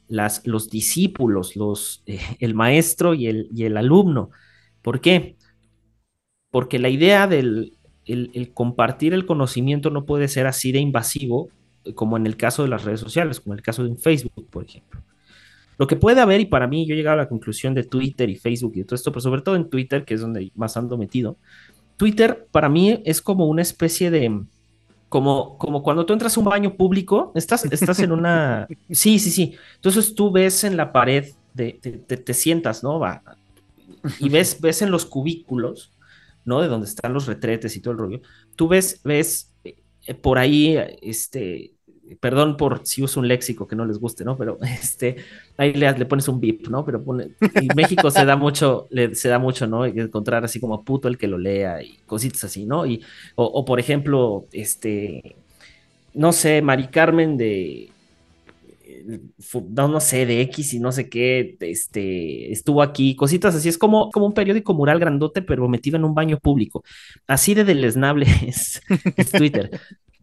[0.08, 4.30] las, los discípulos, los, eh, el maestro y el, y el alumno.
[4.82, 5.36] ¿Por qué?
[6.50, 7.72] Porque la idea del
[8.06, 11.48] el, compartir el conocimiento no puede ser así de invasivo
[11.84, 13.98] eh, como en el caso de las redes sociales, como en el caso de un
[13.98, 15.02] Facebook, por ejemplo.
[15.76, 18.30] Lo que puede haber, y para mí yo he llegado a la conclusión de Twitter
[18.30, 20.96] y Facebook y todo esto, pero sobre todo en Twitter, que es donde más ando
[20.96, 21.36] metido,
[21.96, 24.44] Twitter para mí es como una especie de,
[25.14, 28.66] como, como cuando tú entras a un baño público, estás, estás en una...
[28.90, 29.54] Sí, sí, sí.
[29.76, 32.98] Entonces tú ves en la pared, de, te, te, te sientas, ¿no?
[32.98, 33.22] Va,
[34.18, 35.92] y ves, ves en los cubículos,
[36.44, 36.60] ¿no?
[36.60, 38.20] De donde están los retretes y todo el rollo.
[38.56, 41.73] Tú ves, ves eh, por ahí, este,
[42.20, 44.36] perdón por si uso un léxico que no les guste, ¿no?
[44.36, 45.16] Pero este,
[45.56, 46.84] ahí le, pones un bip, ¿no?
[46.84, 49.84] Pero pone, y México se da mucho, le, se da mucho, ¿no?
[49.84, 52.86] Encontrar así como puto el que lo lea y cositas así, ¿no?
[52.86, 53.02] Y,
[53.36, 55.36] o, por ejemplo, este,
[56.12, 57.90] no sé, Mari Carmen de,
[59.70, 63.78] no, no sé, de X y no sé qué, este, estuvo aquí, cositas así, es
[63.78, 66.84] como, como un periódico mural grandote, pero metido en un baño público.
[67.26, 68.26] Así de deleznable
[69.16, 69.70] es Twitter.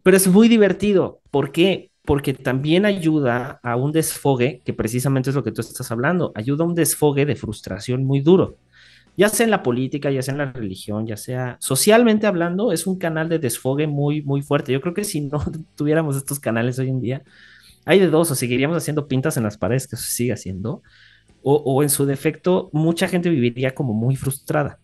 [0.02, 1.20] Pero es muy divertido.
[1.30, 1.90] ¿Por qué?
[2.04, 6.64] Porque también ayuda a un desfogue, que precisamente es lo que tú estás hablando, ayuda
[6.64, 8.56] a un desfogue de frustración muy duro.
[9.16, 12.86] Ya sea en la política, ya sea en la religión, ya sea socialmente hablando, es
[12.86, 14.72] un canal de desfogue muy, muy fuerte.
[14.72, 15.38] Yo creo que si no
[15.76, 17.22] tuviéramos estos canales hoy en día,
[17.84, 20.82] hay de dos, o seguiríamos haciendo pintas en las paredes, que eso se sigue haciendo,
[21.42, 24.78] o, o, en su defecto, mucha gente viviría como muy frustrada.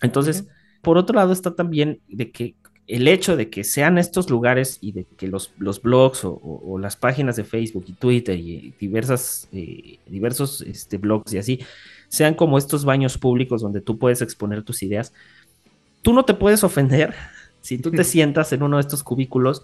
[0.00, 0.80] Entonces, uh -huh.
[0.82, 2.54] por otro lado, está también de que
[2.88, 6.72] el hecho de que sean estos lugares y de que los, los blogs o, o-
[6.74, 11.60] o las páginas de Facebook y Twitter y diversas, eh, diversos este, blogs y así,
[12.08, 15.12] sean como estos baños públicos donde tú puedes exponer tus ideas,
[16.02, 17.14] tú no te puedes ofender
[17.60, 19.62] si tú te sientas en uno de estos cubículos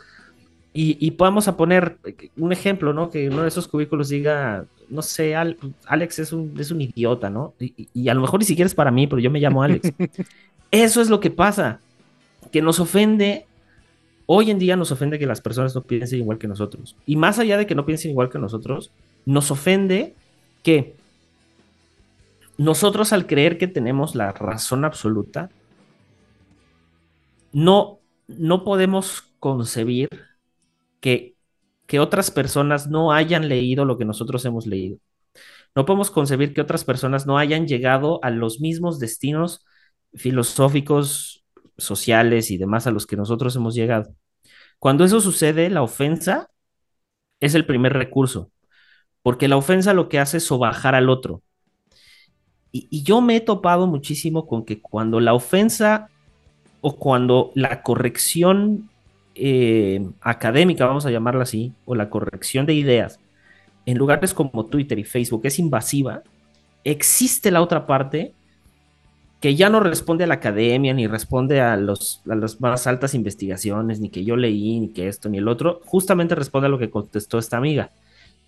[0.74, 3.08] y, y podamos a poner eh, un ejemplo, ¿no?
[3.08, 5.56] Que uno de esos cubículos diga, no sé, Al-
[5.86, 7.54] Alex es un, es un idiota, ¿no?
[7.60, 9.92] Y- y a lo mejor ni siquiera es para mí, pero yo me llamo Alex.
[10.70, 11.80] Eso es lo que pasa,
[12.54, 13.48] que nos ofende,
[14.26, 16.94] hoy en día nos ofende que las personas no piensen igual que nosotros.
[17.04, 18.92] Y más allá de que no piensen igual que nosotros,
[19.26, 20.14] nos ofende
[20.62, 20.94] que
[22.56, 25.50] nosotros al creer que tenemos la razón absoluta,
[27.52, 30.08] no, no podemos concebir
[31.00, 31.34] que,
[31.88, 34.98] que otras personas no hayan leído lo que nosotros hemos leído.
[35.74, 39.66] No podemos concebir que otras personas no hayan llegado a los mismos destinos
[40.14, 41.33] filosóficos,
[41.76, 44.14] sociales y demás a los que nosotros hemos llegado.
[44.78, 46.50] Cuando eso sucede, la ofensa
[47.40, 48.50] es el primer recurso,
[49.22, 51.42] porque la ofensa lo que hace es sobajar al otro.
[52.72, 56.08] Y, yo me he topado muchísimo con que cuando la ofensa
[56.80, 58.90] o cuando la corrección
[59.36, 63.20] eh, académica, vamos a llamarla así, o la corrección de ideas,
[63.86, 66.22] en lugares como Twitter y Facebook es invasiva,
[66.84, 68.34] existe la otra parte
[69.44, 73.12] que ya no responde a la academia, ni responde a, los, a las más altas
[73.12, 76.78] investigaciones, ni que yo leí, ni que esto, ni el otro, justamente responde a lo
[76.78, 77.90] que contestó esta amiga,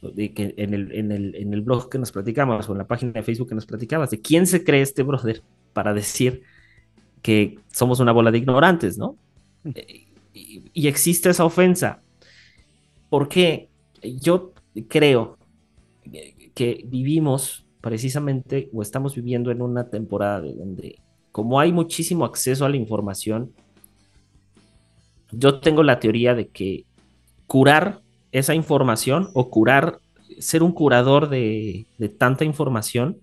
[0.00, 2.86] de que en el, en el, en el blog que nos platicamos, o en la
[2.86, 5.42] página de Facebook que nos platicabas, de quién se cree este brother
[5.74, 6.44] para decir
[7.20, 9.16] que somos una bola de ignorantes, ¿no?
[9.74, 12.00] Eh, Y, y existe esa ofensa.
[13.10, 13.68] Porque
[14.02, 14.54] yo
[14.88, 15.36] creo
[16.54, 22.68] que vivimos precisamente o estamos viviendo en una temporada donde como hay muchísimo acceso a
[22.68, 23.52] la información,
[25.30, 26.84] yo tengo la teoría de que
[27.46, 28.00] curar
[28.32, 30.00] esa información o curar,
[30.40, 33.18] ser un curador de, de tanta información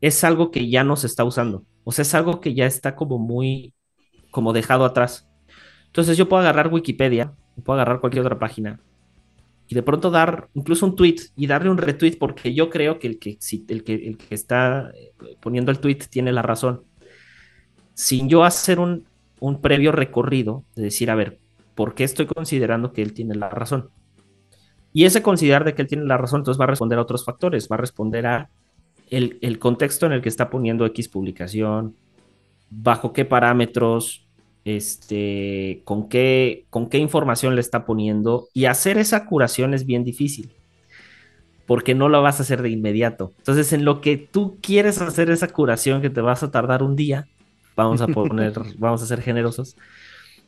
[0.00, 1.62] es algo que ya no se está usando.
[1.84, 3.72] O sea, es algo que ya está como muy,
[4.32, 5.28] como dejado atrás.
[5.86, 8.80] Entonces yo puedo agarrar Wikipedia, puedo agarrar cualquier otra página
[9.68, 13.08] y de pronto dar incluso un tweet y darle un retweet porque yo creo que
[13.08, 16.82] el que, el que, el que está eh, poniendo el tweet tiene la razón.
[17.94, 19.06] Sin yo hacer un,
[19.40, 21.38] un previo recorrido de decir, a ver,
[21.74, 23.90] ¿por qué estoy considerando que él tiene la razón?
[24.92, 27.24] Y ese considerar de que él tiene la razón, entonces va a responder a otros
[27.24, 28.50] factores, va a responder a
[29.10, 31.96] el, el contexto en el que está poniendo X publicación,
[32.70, 34.25] bajo qué parámetros,
[34.66, 40.02] este, con qué, con qué información le está poniendo y hacer esa curación es bien
[40.04, 40.50] difícil
[41.66, 43.32] porque no lo vas a hacer de inmediato.
[43.38, 46.94] Entonces, en lo que tú quieres hacer esa curación que te vas a tardar un
[46.94, 47.26] día,
[47.76, 49.76] vamos a poner, vamos a ser generosos.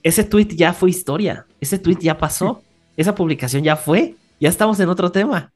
[0.03, 2.63] Ese tweet ya fue historia, ese tweet ya pasó,
[2.97, 5.53] esa publicación ya fue, ya estamos en otro tema.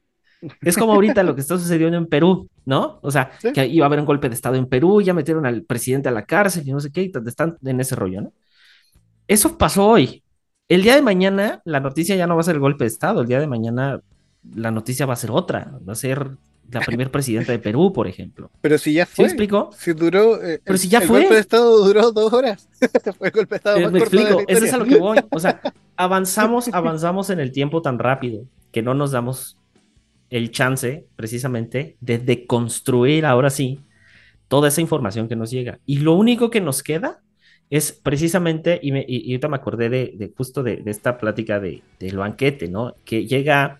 [0.61, 2.99] Es como ahorita lo que está sucediendo en Perú, ¿no?
[3.01, 3.53] O sea, Sí.
[3.53, 6.11] que iba a haber un golpe de Estado en Perú, ya metieron al presidente a
[6.11, 8.33] la cárcel y no sé qué, y están en ese rollo, ¿no?
[9.27, 10.23] Eso pasó hoy.
[10.67, 13.21] El día de mañana la noticia ya no va a ser el golpe de Estado,
[13.21, 14.01] el día de mañana
[14.55, 16.31] la noticia va a ser otra, va a ser
[16.71, 18.49] la primer presidenta de Perú, por ejemplo.
[18.61, 19.23] Pero si ya ¿Sí fue.
[19.25, 19.69] me explico?
[19.77, 20.41] Si duró.
[20.43, 21.19] eh, Pero el- si ya el fue.
[21.21, 22.67] golpe de Estado duró dos horas.
[23.17, 24.77] fue el golpe de Estado Eh, más me corto de la explico, eso es a
[24.77, 25.17] lo que voy.
[25.31, 25.61] O sea,
[25.95, 29.57] avanzamos, avanzamos en el tiempo tan rápido que no nos damos
[30.29, 33.79] el chance, precisamente, de deconstruir ahora sí
[34.47, 35.79] toda esa información que nos llega.
[35.85, 37.19] Y lo único que nos queda
[37.73, 41.17] es precisamente, y, me, y, y ahorita me acordé de, de justo de, de, esta
[41.17, 42.93] plática de, del banquete, ¿no?
[43.03, 43.79] Que llega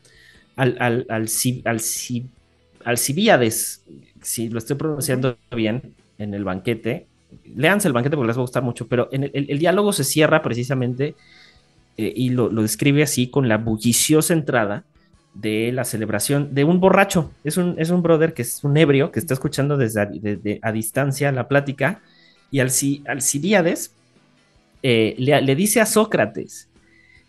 [0.56, 1.28] al, al, al,
[1.66, 1.82] al,
[2.86, 3.84] al Cibiades,
[4.20, 7.06] si lo estoy pronunciando bien, en el banquete.
[7.56, 9.94] Léanse el banquete porque les va a gustar mucho, pero en el, el, el diálogo
[9.94, 11.14] se cierra precisamente
[11.96, 14.86] eh, y lo, lo, describe así con la bulliciosa entrada
[15.36, 17.30] de la celebración de un borracho.
[17.44, 20.38] Es un, es un brother que es un ebrio que está escuchando desde a, de,
[20.38, 22.02] de, a distancia la plática
[22.54, 22.70] y al,
[23.08, 23.96] Alcibiades
[24.84, 26.70] eh, le, le, dice a Sócrates,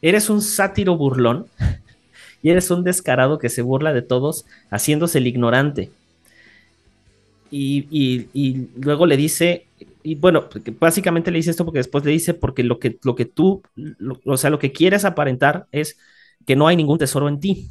[0.02, 1.46] eres un sátiro burlón
[2.42, 5.90] y eres un descarado que se burla de todos haciéndose el ignorante.
[7.50, 9.66] Y, y, y luego le dice,
[10.02, 10.46] y bueno,
[10.78, 14.20] básicamente le dice esto porque después le dice, porque lo que, lo que tú, lo,
[14.26, 15.96] o sea, lo que quieres aparentar es
[16.46, 17.70] que no hay ningún tesoro en ti.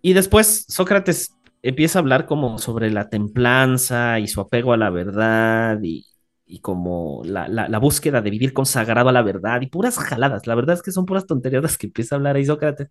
[0.00, 4.88] Y después Sócrates empieza a hablar como sobre la templanza y su apego a la
[4.88, 6.06] verdad y,
[6.46, 10.46] y como la, la, búsqueda de vivir consagrado a la verdad y puras jaladas.
[10.46, 12.88] La verdad es que son puras tonterías que empieza a hablar ahí Sócrates.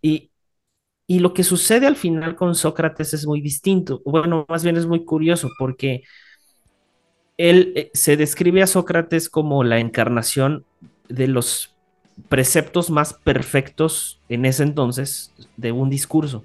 [0.00, 0.30] Y,
[1.06, 4.00] y lo que sucede al final con Sócrates es muy distinto.
[4.04, 6.02] Bueno, más bien es muy curioso porque
[7.36, 10.64] él eh, se describe a Sócrates como la encarnación
[11.08, 11.74] de los
[12.28, 16.44] preceptos más perfectos en ese entonces de un discurso.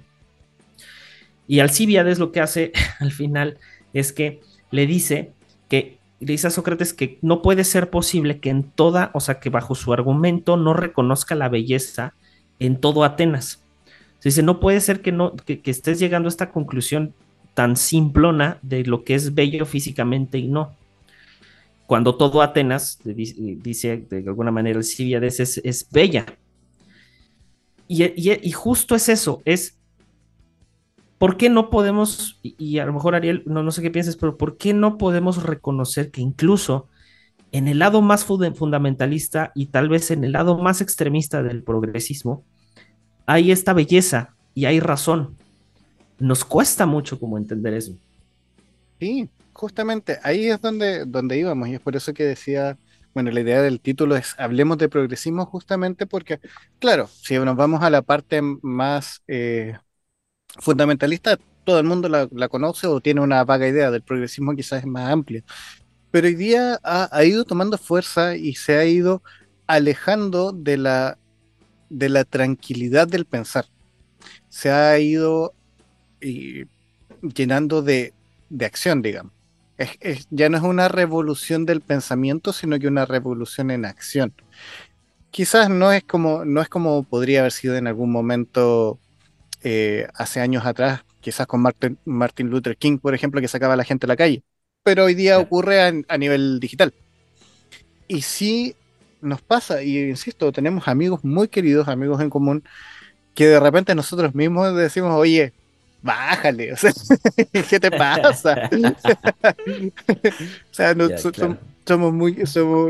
[1.46, 3.58] Y Alcibiades lo que hace al final
[3.92, 4.40] es que
[4.70, 5.33] le dice
[5.68, 9.50] que dice a Sócrates que no puede ser posible que en toda, o sea, que
[9.50, 12.14] bajo su argumento no reconozca la belleza
[12.58, 13.62] en todo Atenas.
[14.20, 17.12] Se dice, no puede ser que, no, que, estés llegando a esta conclusión
[17.52, 20.72] tan simplona de lo que es bello físicamente y no
[21.86, 26.26] cuando todo Atenas, dice de alguna manera Alcibiades, es, es bella.
[27.86, 29.76] Y, justo es eso, es,
[31.18, 34.36] ¿por qué no podemos, y, a lo mejor Ariel, no, no sé qué piensas, pero
[34.36, 36.88] ¿por qué no podemos reconocer que incluso
[37.52, 42.42] en el lado más fundamentalista y tal vez en el lado más extremista del progresismo,
[43.26, 45.36] hay esta belleza y hay razón?
[46.18, 47.92] Nos cuesta mucho como entender eso.
[48.98, 52.76] Sí, justamente ahí es donde, donde íbamos y es por eso que decía,
[53.14, 56.40] bueno, la idea del título es Hablemos de progresismo justamente porque,
[56.80, 59.76] claro, si nos vamos a la parte más eh,
[60.58, 64.86] fundamentalista, todo el mundo la, conoce o tiene una vaga idea del progresismo quizás es
[64.86, 65.42] más amplia,
[66.10, 69.22] pero hoy día ha, ido tomando fuerza y se ha ido
[69.66, 71.18] alejando de la,
[71.90, 73.66] de la tranquilidad del pensar.
[74.48, 75.54] Se ha ido
[77.20, 78.14] llenando de,
[78.48, 79.34] de acción, digamos
[80.30, 84.32] ya no es una revolución del pensamiento, sino que una revolución en acción.
[85.30, 88.98] Quizás no es como, no es como podría haber sido en algún momento
[89.66, 93.76] eh, hace años atrás, quizás con Martin, Martin, Luther King, por ejemplo, que sacaba a
[93.76, 94.42] la gente a la calle.
[94.82, 96.92] Pero hoy día ocurre a, nivel digital.
[98.06, 98.76] Y sí
[99.22, 102.62] nos pasa, y insisto, tenemos amigos muy queridos, amigos en común,
[103.34, 105.54] que de repente nosotros mismos decimos, oye,
[106.02, 106.92] bájale, o sea,
[107.70, 108.68] ¿qué te pasa?
[110.70, 110.94] o sea,
[111.86, 112.44] somos muy,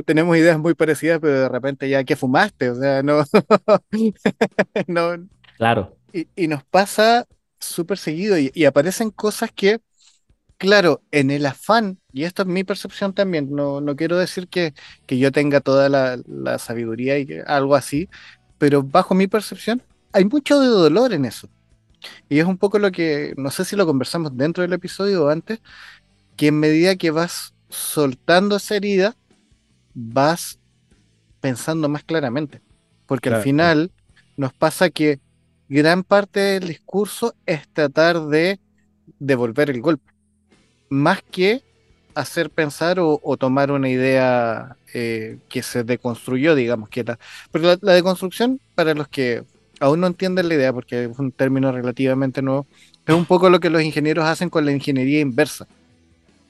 [0.05, 3.23] tenemos ideas muy parecidas, pero de repente ya que fumaste, o sea, no,
[4.89, 5.29] no.
[5.57, 5.94] Claro.
[6.37, 7.27] Y, nos pasa
[7.59, 9.81] súper seguido y, aparecen cosas que,
[10.59, 14.75] claro, en el afán, y esto es mi percepción también, no, no quiero decir que,
[15.07, 18.09] que yo tenga toda la, la sabiduría y algo así,
[18.59, 21.49] pero bajo mi percepción hay mucho de dolor en eso.
[22.29, 25.29] Y es un poco lo que, no sé si lo conversamos dentro del episodio o
[25.29, 25.61] antes,
[26.37, 29.17] que en medida que vas soltando esa herida,
[29.93, 30.61] vas
[31.41, 32.63] pensando más claramente.
[33.07, 33.91] Porque al final
[34.37, 35.21] nos pasa que
[35.69, 38.59] gran parte del discurso es tratar de
[39.19, 40.13] devolver el golpe,
[40.89, 41.63] más que
[42.15, 47.19] hacer pensar o, tomar una idea eh, que se deconstruyó, digamos, que la,
[47.51, 49.45] porque la, deconstrucción, para los que
[49.81, 52.67] aún no entienden la idea porque es un término relativamente nuevo,
[53.07, 55.67] es un poco lo que los ingenieros hacen con la ingeniería inversa.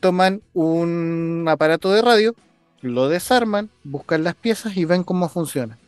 [0.00, 2.34] Toman un aparato de radio,
[2.82, 5.78] lo desarman, buscan las piezas y ven cómo funciona.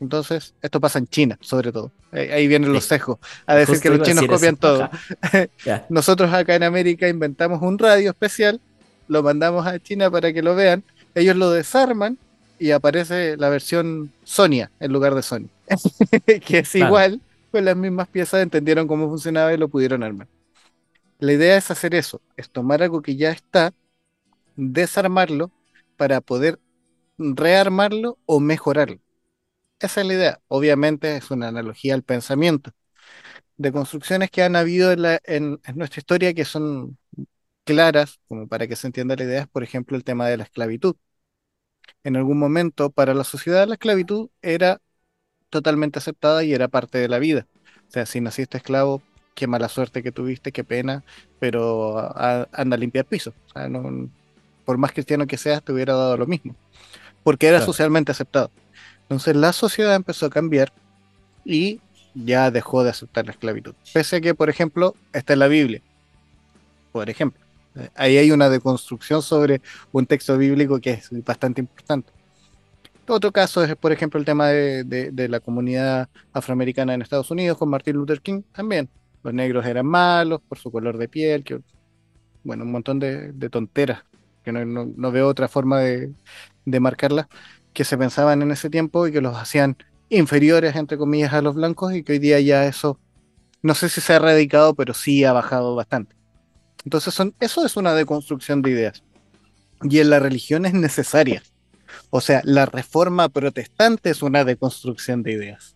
[0.00, 1.90] Entonces, esto pasa en China, sobre todo.
[2.12, 4.90] Ahí, vienen los sesgos, a decir que los chinos copian todo.
[5.88, 8.60] Nosotros acá en América inventamos un radio especial,
[9.08, 12.18] lo mandamos a China para que lo vean, ellos lo desarman
[12.58, 15.48] y aparece la versión Sonia en lugar de Sony.
[16.46, 20.28] que es igual, con las mismas piezas entendieron cómo funcionaba y lo pudieron armar.
[21.18, 23.72] La idea es hacer eso, es tomar algo que ya está,
[24.56, 25.50] desarmarlo
[25.96, 26.58] para poder
[27.18, 28.98] rearmarlo o mejorarlo.
[29.78, 30.40] Esa es la idea.
[30.48, 32.72] Obviamente es una analogía al pensamiento.
[33.56, 36.98] De construcciones que han habido en, nuestra historia que son
[37.64, 40.44] claras, como para que se entienda la idea, es por ejemplo el tema de la
[40.44, 40.96] esclavitud.
[42.04, 44.80] En algún momento para la sociedad la esclavitud era
[45.50, 47.46] totalmente aceptada y era parte de la vida.
[47.88, 49.02] O sea, si naciste esclavo,
[49.34, 51.04] qué mala suerte que tuviste, qué pena,
[51.38, 51.98] pero
[52.52, 53.34] anda a limpiar piso.
[53.48, 53.68] O sea,
[54.64, 56.56] por más cristiano que seas, te hubiera dado lo mismo,
[57.22, 58.50] porque era socialmente aceptado.
[59.08, 60.72] Entonces la sociedad empezó a cambiar
[61.44, 61.80] y
[62.14, 63.74] ya dejó de aceptar la esclavitud.
[63.92, 65.80] Pese a que, por ejemplo, está en la Biblia.
[66.90, 67.40] Por ejemplo,
[67.94, 69.60] ahí hay una deconstrucción sobre
[69.92, 72.12] un texto bíblico que es bastante importante.
[73.08, 77.68] Otro caso es, por ejemplo, el tema de, la comunidad afroamericana en Estados Unidos con
[77.68, 78.88] Martin Luther King también.
[79.22, 81.60] Los negros eran malos por su color de piel, que,
[82.42, 84.02] bueno, un montón de, tonteras,
[84.44, 86.12] que no, veo otra forma de,
[86.64, 87.26] de marcarlas,
[87.76, 89.76] que se pensaban en ese tiempo y que los hacían
[90.08, 92.98] inferiores, entre comillas, a los blancos y que hoy día ya eso,
[93.62, 96.16] no sé si se ha erradicado, pero sí ha bajado bastante.
[96.84, 99.04] Entonces, son, eso es una deconstrucción de ideas.
[99.82, 101.42] Y en la religión es necesaria
[102.10, 105.74] o sea, la reforma protestante es una deconstrucción de ideas.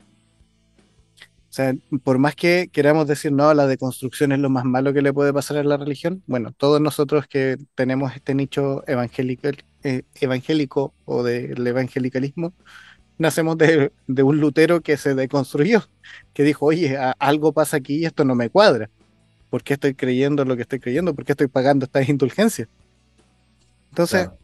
[1.50, 1.74] O sea,
[2.04, 5.32] por más que queramos decir, no, la deconstrucción es lo más malo que le puede
[5.32, 9.48] pasar a la religión, bueno, todos nosotros que tenemos este nicho evangélico,
[9.82, 12.52] eh, evangélico o del evangelicalismo,
[13.18, 15.88] nacemos de, de, un Lutero que se deconstruyó,
[16.32, 18.90] que dijo, oye, algo pasa aquí y esto no me cuadra.
[19.50, 21.14] ¿Por qué estoy creyendo lo que estoy creyendo?
[21.14, 22.68] ¿Por qué estoy pagando estas indulgencias?
[23.90, 24.38] Entonces, claro.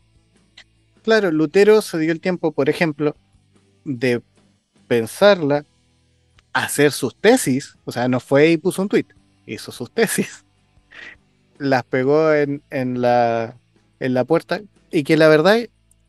[1.03, 3.17] claro, Lutero se dio el tiempo, por ejemplo,
[3.85, 4.21] de
[4.89, 5.65] pensarla,
[6.53, 9.07] hacer sus tesis, o sea, no fue y puso un tweet,
[9.47, 10.45] hizo sus tesis,
[11.59, 13.57] las pegó en, en, la,
[14.01, 14.61] en la puerta
[14.97, 15.59] y que la verdad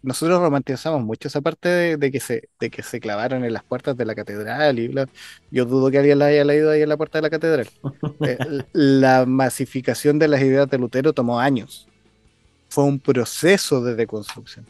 [0.01, 3.65] nosotros romantizamos mucho esa parte de, de, que se, de que se clavaron en las
[3.65, 5.09] puertas de la catedral y bla.
[5.51, 7.67] Yo dudo que alguien la haya leído ahí en la puerta de la catedral.
[8.23, 8.39] eh,
[8.71, 11.89] la masificación de las ideas de Lutero tomó años.
[12.69, 14.65] Fue un proceso de deconstrucción.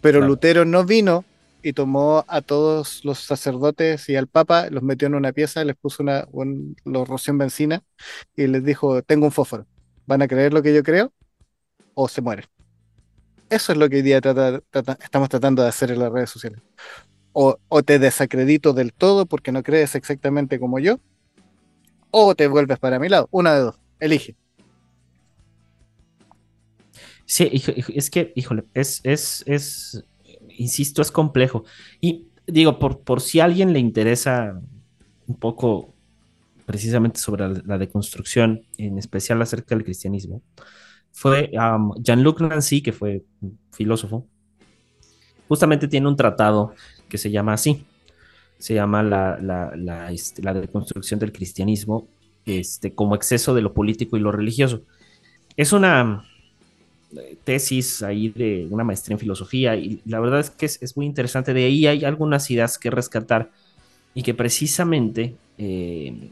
[0.00, 0.28] Pero claro.
[0.28, 1.26] Lutero no vino
[1.62, 5.76] y tomó a todos los sacerdotes y al papa, los metió en una pieza, les
[5.76, 7.82] puso una, un, los roció en benzina
[8.34, 9.66] y les dijo, tengo un fósforo,
[10.06, 11.12] ¿van a creer lo que yo creo?
[11.94, 12.46] O se mueren.
[13.50, 16.60] Eso es lo que hoy día estamos tratando de hacer en las redes sociales.
[17.32, 21.00] O, te desacredito del todo porque no crees exactamente como yo,
[22.12, 23.28] o te vuelves para mi lado.
[23.32, 24.36] Una de dos, elige.
[27.24, 27.50] Sí,
[27.94, 30.04] es que, híjole, es, es, es,
[30.56, 31.64] insisto, es complejo.
[32.00, 34.60] Y digo, por, por si a alguien le interesa
[35.26, 35.92] un poco
[36.66, 40.42] precisamente sobre la, la deconstrucción, en especial acerca del cristianismo,
[41.12, 41.50] fue
[41.98, 43.22] Jean-Luc Nancy, que fue
[43.72, 44.26] filósofo,
[45.48, 46.74] justamente tiene un tratado
[47.08, 47.84] que se llama así,
[48.58, 52.06] se llama la, la, la, este, deconstrucción del cristianismo
[52.46, 54.82] este, como exceso de lo político y lo religioso.
[55.56, 56.24] Es una
[57.44, 61.06] tesis ahí de una maestría en filosofía y la verdad es que es, es muy
[61.06, 61.52] interesante.
[61.52, 63.50] De ahí hay algunas ideas que rescatar
[64.14, 66.30] y que precisamente eh,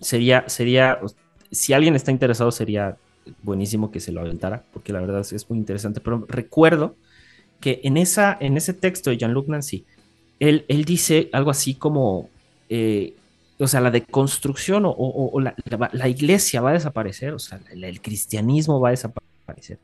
[0.00, 0.98] sería, sería,
[1.50, 2.96] si alguien está interesado, sería
[3.42, 6.00] buenísimo que se lo aventara, porque la verdad es, es muy interesante.
[6.00, 6.96] Pero recuerdo
[7.60, 9.84] que en, esa, en ese texto de Jean-Luc Nancy,
[10.38, 12.30] él, él, dice algo así como,
[12.68, 13.16] eh,
[13.58, 17.38] o sea, la deconstrucción o, o, o la, la, la, iglesia va a desaparecer, o
[17.38, 19.78] sea, el, cristianismo va a desaparecer.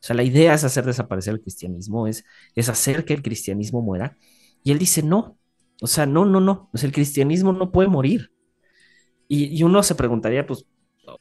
[0.00, 2.24] O sea, la idea es hacer desaparecer el cristianismo, es,
[2.54, 4.16] es hacer que el cristianismo muera.
[4.62, 5.36] Y él dice, no,
[5.80, 8.30] o sea, no, no, no, o sea, el cristianismo no puede morir.
[9.26, 10.64] Y, y uno se preguntaría, pues,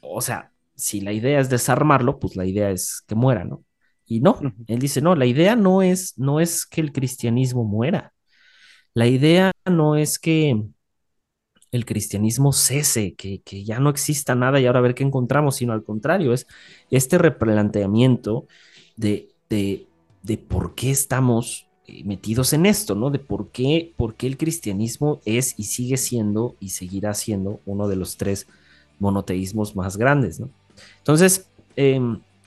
[0.01, 3.63] o sea, si la idea es desarmarlo, pues la idea es que muera, ¿no?
[4.05, 4.53] Y no, uh -huh.
[4.67, 8.13] él dice, no, la idea no es, no es que el cristianismo muera.
[8.93, 10.63] La idea no es que
[11.71, 15.57] el cristianismo cese, que, que, ya no exista nada y ahora a ver qué encontramos,
[15.57, 16.47] sino al contrario, es
[16.91, 18.47] este replanteamiento
[18.95, 19.87] de, de,
[20.23, 23.09] de por qué estamos eh, metidos en esto, ¿no?
[23.09, 27.87] De por qué, por qué el cristianismo es y sigue siendo y seguirá siendo uno
[27.87, 28.47] de los tres
[28.99, 30.49] monoteísmos más grandes, ¿no?
[31.07, 31.47] Entonces,
[31.77, 32.01] eh,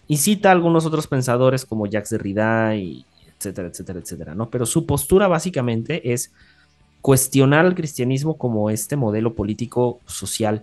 [0.06, 3.06] y cita a algunos otros pensadores como Jacques Derrida y
[3.38, 4.50] etcétera, etcétera, etcétera, ¿no?
[4.50, 6.30] Pero su postura básicamente es
[7.00, 10.62] cuestionar al cristianismo como este modelo político social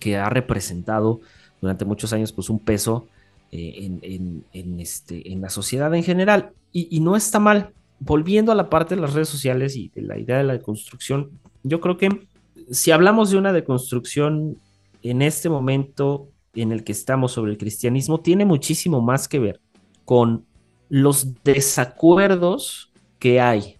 [0.00, 1.20] que ha representado
[1.60, 3.06] durante muchos años pues un peso
[3.52, 6.50] eh, en, en, este, en la sociedad en general.
[6.72, 7.70] Y, y, no está mal.
[8.00, 11.30] Volviendo a la parte de las redes sociales y de la idea de la deconstrucción,
[11.62, 12.26] yo creo que
[12.72, 14.58] si hablamos de una deconstrucción
[15.04, 16.26] en este momento
[16.62, 19.60] en el que estamos sobre el cristianismo tiene muchísimo más que ver
[20.04, 20.46] con
[20.88, 23.78] los desacuerdos que hay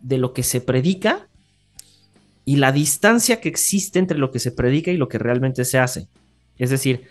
[0.00, 1.28] de lo que se predica
[2.44, 5.78] y la distancia que existe entre lo que se predica y lo que realmente se
[5.78, 6.08] hace.
[6.56, 7.08] Es decir,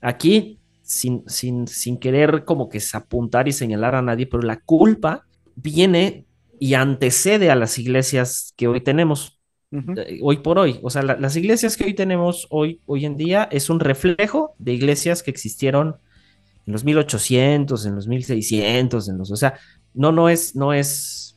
[0.00, 5.26] aquí, sin, sin, sin querer como que apuntar y señalar a nadie, pero la culpa
[5.56, 6.26] viene
[6.60, 9.40] y antecede a las iglesias que hoy tenemos.
[10.22, 13.48] Hoy por hoy, o sea, la, las iglesias que hoy tenemos hoy, hoy en día
[13.50, 15.96] es un reflejo de iglesias que existieron
[16.66, 19.54] en los 1800, en los 1600, en los, o sea,
[19.92, 21.36] no, no es, no es,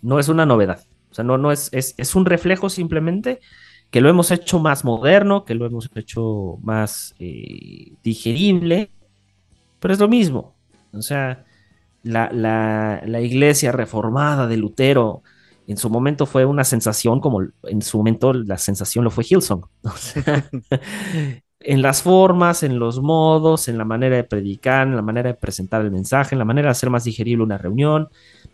[0.00, 3.40] no es una novedad, o sea, no, no es, es, es un reflejo simplemente
[3.90, 8.90] que lo hemos hecho más moderno, que lo hemos hecho más eh, digerible,
[9.80, 10.54] pero es lo mismo,
[10.92, 11.44] o sea,
[12.02, 15.22] la, la, la iglesia reformada de Lutero,
[15.70, 19.64] en su momento fue una sensación como en su momento la sensación lo fue Hillsong.
[19.84, 20.50] O sea,
[21.60, 25.34] en las formas, en los modos, en la manera de predicar, en la manera de
[25.34, 28.08] presentar el mensaje, en la manera de hacer más digerible una reunión,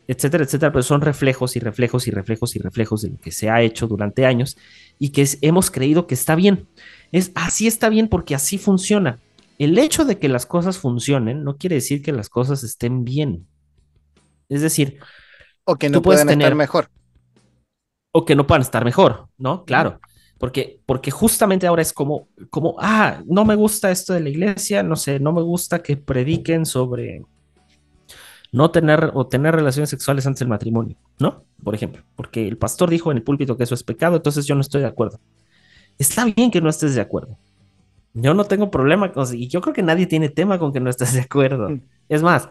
[0.06, 3.48] etcétera, etcétera, pero son reflejos y reflejos y reflejos y reflejos de lo que se
[3.48, 4.58] ha hecho durante años
[4.98, 6.68] y que es, hemos creído que está bien.
[7.12, 9.20] Es así está bien porque así funciona.
[9.58, 13.46] El hecho de que las cosas funcionen no quiere decir que las cosas estén bien.
[14.50, 14.98] Es decir,
[15.64, 16.90] o que no pueden estar mejor
[18.16, 19.66] o que no puedan estar mejor, ¿no?
[19.66, 20.00] Claro.
[20.38, 24.82] Porque, porque justamente ahora es como, como, ah, no me gusta esto de la iglesia,
[24.82, 27.22] no sé, no me gusta que prediquen sobre
[28.52, 31.44] no tener o tener relaciones sexuales antes del matrimonio, ¿no?
[31.62, 34.54] Por ejemplo, porque el pastor dijo en el púlpito que eso es pecado, entonces yo
[34.54, 35.20] no estoy de acuerdo.
[35.98, 37.36] Está bien que no estés de acuerdo.
[38.14, 40.88] Yo no tengo problema, con, y yo creo que nadie tiene tema con que no
[40.88, 41.68] estés de acuerdo.
[41.68, 41.82] Mm.
[42.08, 42.48] Es más,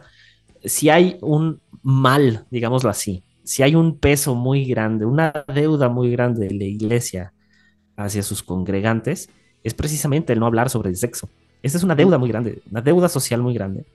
[0.63, 6.11] si hay un mal, digámoslo así, si hay un peso muy grande, una deuda muy
[6.11, 7.33] grande de la iglesia
[7.95, 9.29] hacia sus congregantes,
[9.63, 11.29] es precisamente el no hablar sobre el sexo.
[11.63, 13.85] Esa es una deuda muy grande, una deuda social muy grande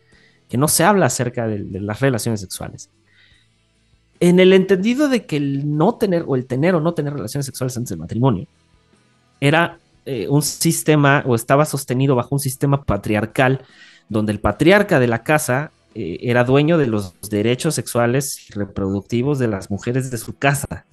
[0.48, 2.90] que no se habla acerca de, las relaciones sexuales.
[4.18, 7.46] En el entendido de que el no tener o el tener o no tener relaciones
[7.46, 8.46] sexuales antes del matrimonio
[9.40, 13.62] era eh, un sistema o estaba sostenido bajo un sistema patriarcal
[14.08, 19.38] donde el patriarca de la casa eh, era dueño de los derechos sexuales y reproductivos
[19.38, 20.86] de las mujeres de su casa.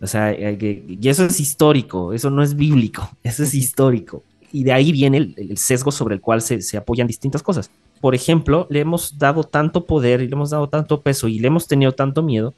[0.00, 4.22] O sea, eh, y eso es histórico, eso no es bíblico, eso es histórico.
[4.52, 7.70] Y de ahí viene el, sesgo sobre el cual se apoyan distintas cosas
[8.04, 11.46] por ejemplo, le hemos dado tanto poder y le hemos dado tanto peso y le
[11.46, 12.52] hemos tenido tanto miedo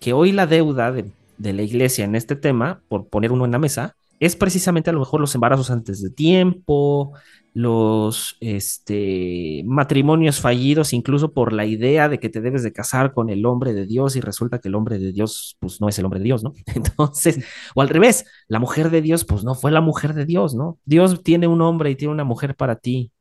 [0.00, 3.58] que hoy la deuda de, la iglesia en este tema, por poner uno en la
[3.58, 7.12] mesa, es precisamente a lo mejor los embarazos antes de tiempo,
[7.54, 13.30] los este, matrimonios fallidos, incluso por la idea de que te debes de casar con
[13.30, 16.04] el hombre de Dios y resulta que el hombre de Dios pues no es el
[16.04, 16.54] hombre de Dios, ¿no?
[16.74, 17.44] Entonces,
[17.74, 20.78] o al revés, la mujer de Dios pues no fue la mujer de Dios, ¿no?
[20.84, 23.12] Dios tiene un hombre y tiene una mujer para ti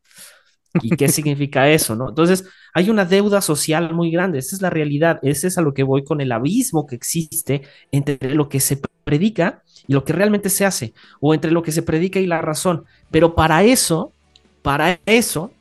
[0.81, 1.95] ¿Y qué significa eso?
[1.95, 2.09] ¿no?
[2.09, 5.73] Entonces, hay una deuda social muy grande, esa es la realidad, ese es a lo
[5.73, 10.13] que voy con el abismo que existe entre lo que se predica y lo que
[10.13, 12.85] realmente se hace, o entre lo que se predica y la razón.
[13.09, 14.13] Pero para eso,
[14.61, 15.51] para eso,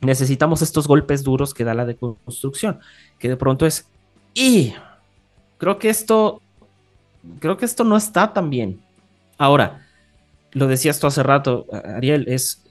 [0.00, 2.80] necesitamos estos golpes duros que da la deconstrucción,
[3.18, 3.86] que de pronto es,
[4.34, 4.74] y
[5.58, 6.40] creo que esto,
[7.38, 8.80] creo que esto no está tan bien.
[9.38, 9.86] Ahora,
[10.52, 12.62] lo decías tú hace rato, Ariel, es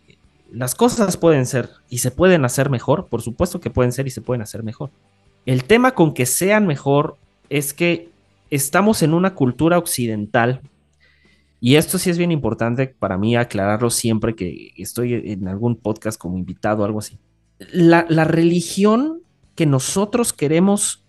[0.52, 4.12] las cosas pueden ser y se pueden hacer mejor, por supuesto que pueden ser y
[4.12, 4.90] se pueden hacer mejor.
[5.46, 7.18] El tema con que sean mejor
[7.50, 8.10] es que
[8.50, 10.62] estamos en una cultura occidental
[11.62, 16.20] y esto sí es bien importante para mí aclararlo siempre que estoy en algún podcast
[16.20, 17.20] como invitado o algo así.
[17.72, 19.22] La, la religión
[19.56, 21.04] que nosotros queremos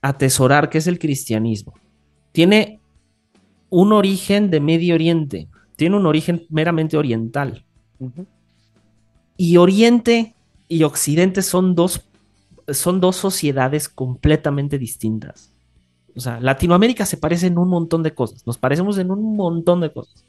[0.00, 1.74] atesorar, que es el cristianismo,
[2.32, 2.80] tiene
[3.68, 7.64] un origen de Medio Oriente, tiene un origen meramente oriental.
[9.36, 10.34] Y Oriente
[10.68, 12.08] y Occidente son dos,
[12.68, 15.52] son dos sociedades completamente distintas.
[16.16, 19.80] O sea, Latinoamérica se parece en un montón de cosas, nos parecemos en un montón
[19.80, 20.24] de cosas.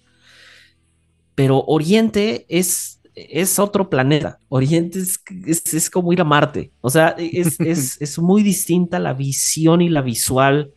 [1.35, 4.37] Pero Oriente es, es otro planeta.
[4.49, 6.71] Oriente es, es, como ir a Marte.
[6.81, 10.71] O sea, es, es muy distinta la visión y la visual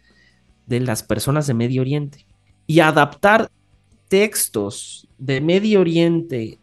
[0.66, 2.26] de las personas de Medio Oriente.
[2.66, 3.50] Y adaptar
[4.08, 6.58] textos de Medio Oriente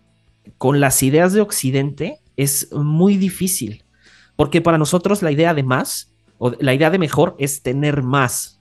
[0.57, 3.83] con las ideas de Occidente es muy difícil,
[4.35, 6.10] porque para nosotros la idea de más,
[6.43, 8.59] o la idea de mejor es tener más.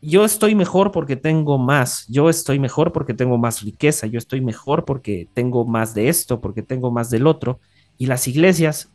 [0.00, 4.40] Yo estoy mejor porque tengo más, yo estoy mejor porque tengo más riqueza, yo estoy
[4.40, 7.60] mejor porque tengo más de esto, porque tengo más del otro.
[7.98, 8.90] Y las iglesias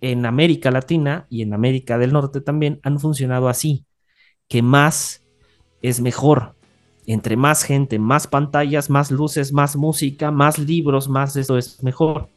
[0.00, 3.84] en América Latina y en América del Norte también han funcionado así,
[4.48, 5.22] que más
[5.82, 6.56] es mejor
[7.06, 12.30] entre más gente, más pantallas, más luces, más música, más libros, más esto es mejor.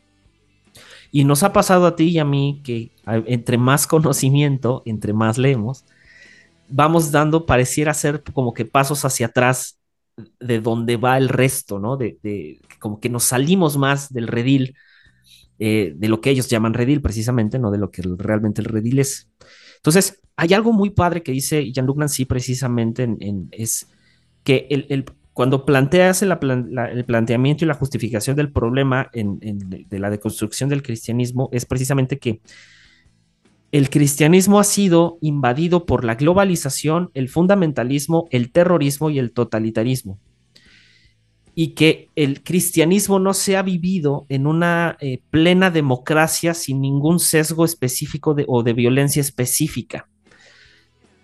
[1.12, 2.92] Y nos ha pasado a ti y a mí que
[3.26, 5.86] entre más conocimiento, entre más leemos,
[6.70, 9.80] vamos dando, pareciera ser como que pasos hacia atrás
[10.40, 11.98] de donde va el resto, ¿no?
[11.98, 14.76] De, como que nos salimos más del redil,
[15.58, 19.00] eh, de lo que ellos llaman redil precisamente, no de lo que realmente el redil
[19.00, 19.30] es.
[19.78, 23.88] Entonces, hay algo muy padre que dice Jean-Luc Nancy precisamente en, es
[24.44, 25.06] que el,
[25.40, 31.66] cuando planteas el planteamiento y la justificación del problema de la deconstrucción del cristianismo es
[31.66, 32.42] precisamente que
[33.72, 40.20] el cristianismo ha sido invadido por la globalización, el fundamentalismo, el terrorismo y el totalitarismo.
[41.56, 47.18] Y que el cristianismo no se ha vivido en una eh, plena democracia sin ningún
[47.22, 50.09] sesgo específico o de violencia específica.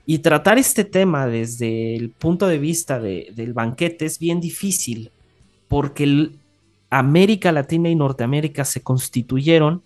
[0.05, 5.11] Y tratar este tema desde el punto de vista del banquete es bien difícil,
[5.67, 6.29] porque
[6.91, 9.81] América Latina y Norteamérica se constituyeron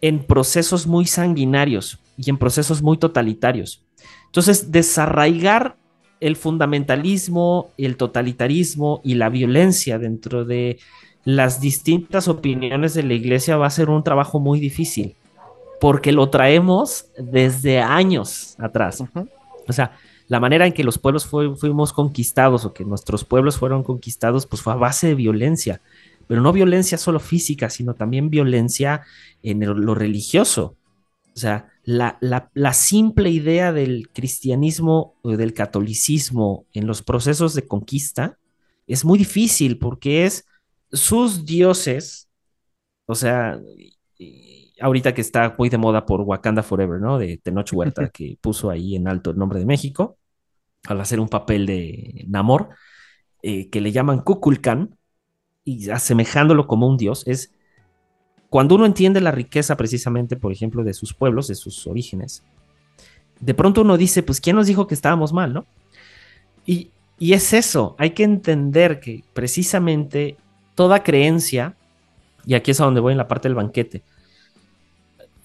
[0.00, 3.82] en procesos muy sanguinarios y en procesos muy totalitarios.
[4.26, 5.76] Entonces, desarraigar
[6.20, 10.78] el fundamentalismo, el totalitarismo y la violencia dentro de
[11.24, 15.14] las distintas opiniones de la iglesia va a ser un trabajo muy difícil
[15.80, 19.02] porque lo traemos desde años atrás.
[19.68, 19.98] O sea,
[20.28, 24.62] la manera en que los pueblos fuimos conquistados o que nuestros pueblos fueron conquistados, pues
[24.62, 25.80] fue a base de violencia,
[26.26, 29.02] pero no violencia solo física, sino también violencia
[29.42, 30.76] en lo religioso.
[31.34, 37.66] O sea, la, la, simple idea del cristianismo o del catolicismo en los procesos de
[37.66, 38.36] conquista
[38.86, 40.44] es muy difícil porque es
[40.92, 42.28] sus dioses,
[43.06, 43.60] o sea,
[44.80, 47.18] ahorita que está muy de moda por Wakanda Forever, ¿no?
[47.18, 50.18] De Tenoch Huerta, que puso ahí en alto el nombre de México,
[50.86, 52.70] al hacer un papel de Namor,
[53.42, 54.96] eh, que le llaman Kukulkan,
[55.64, 57.52] y asemejándolo como un dios, es
[58.48, 62.42] cuando uno entiende la riqueza precisamente, por ejemplo, de sus pueblos, de sus orígenes,
[63.40, 65.66] de pronto uno dice, pues, ¿quién nos dijo que estábamos mal, no?
[66.64, 70.36] Y, y es eso, hay que entender que precisamente
[70.74, 71.76] toda creencia,
[72.46, 74.02] y aquí es a donde voy en la parte del banquete,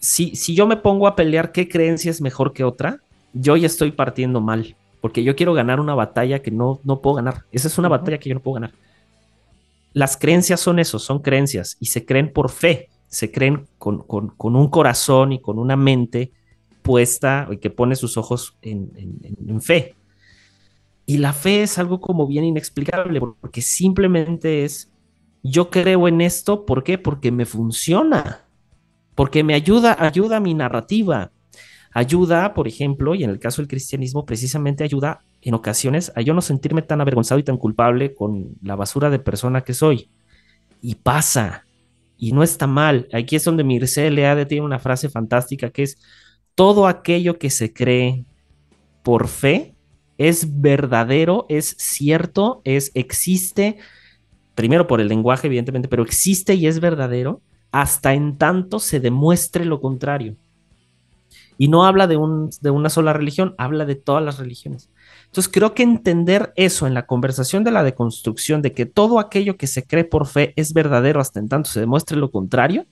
[0.03, 2.99] si, si yo me pongo a pelear qué creencia es mejor que otra,
[3.33, 7.15] yo ya estoy partiendo mal, porque yo quiero ganar una batalla que no, no puedo
[7.15, 7.45] ganar.
[7.51, 8.71] Esa es una batalla que yo no puedo ganar.
[9.93, 14.03] Las creencias son eso, son creencias y se creen por fe se creen con,
[14.39, 16.31] un corazón y con una mente
[16.81, 19.93] puesta y que pone sus ojos en, fe.
[21.05, 24.91] Y la fe es algo como bien inexplicable, porque simplemente es,
[25.43, 26.97] yo creo en esto, ¿por qué?
[26.97, 28.42] Porque me funciona,
[29.15, 31.31] porque me ayuda, ayuda a mi narrativa,
[31.91, 36.33] ayuda, por ejemplo, y en el caso del cristianismo, precisamente ayuda en ocasiones a yo
[36.33, 40.09] no sentirme tan avergonzado y tan culpable con la basura de persona que soy.
[40.81, 41.65] Y pasa,
[42.17, 43.07] y no está mal.
[43.13, 45.97] Aquí es donde Mircea Eliade tiene una frase fantástica que es,
[46.55, 48.25] todo aquello que se cree
[49.03, 49.73] por fe
[50.17, 53.77] es verdadero, es cierto, es existe,
[54.55, 57.41] primero por el lenguaje evidentemente, pero existe y es verdadero
[57.73, 60.35] hasta en tanto se demuestre lo contrario.
[61.57, 64.91] Y no habla de, un, de una sola religión, habla de todas las religiones.
[65.25, 69.57] Entonces creo que entender eso en la conversación de la deconstrucción, de que todo aquello
[69.57, 72.85] que se cree por fe es verdadero hasta en tanto se demuestre lo contrario,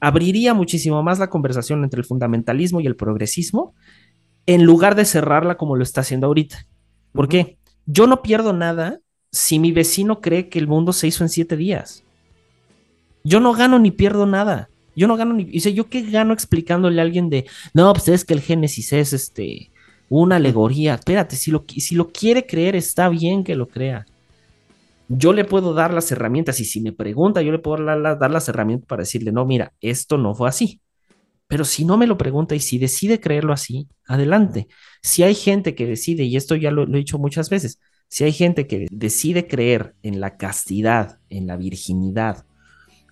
[0.00, 3.74] abriría muchísimo más la conversación entre el fundamentalismo y el progresismo,
[4.46, 6.66] en lugar de cerrarla como lo está haciendo ahorita.
[7.12, 7.58] ¿Por qué?
[7.86, 8.98] Yo no pierdo nada
[9.30, 12.02] si mi vecino cree que el mundo se hizo en siete días.
[13.24, 14.68] Yo no gano ni pierdo nada.
[14.96, 15.44] Yo no gano ni.
[15.44, 17.46] Dice, ¿yo qué gano explicándole a alguien de.
[17.74, 19.70] No, pues es que el Génesis es este
[20.10, 20.94] una alegoría.
[20.94, 24.04] Espérate, si lo, si lo quiere creer, está bien que lo crea.
[25.08, 28.48] Yo le puedo dar las herramientas y si me pregunta, yo le puedo dar, las
[28.48, 30.80] herramientas para decirle, no, mira, esto no fue así.
[31.48, 34.68] Pero si no me lo pregunta y si decide creerlo así, adelante.
[35.02, 38.24] Si hay gente que decide, y esto ya lo, lo he dicho muchas veces, si
[38.24, 42.44] hay gente que decide creer en la castidad, en la virginidad,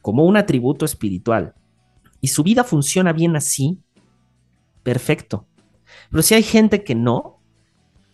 [0.03, 1.55] como un atributo espiritual,
[2.21, 3.79] y su vida funciona bien así,
[4.83, 5.47] perfecto.
[6.11, 7.41] Pero si hay gente que no,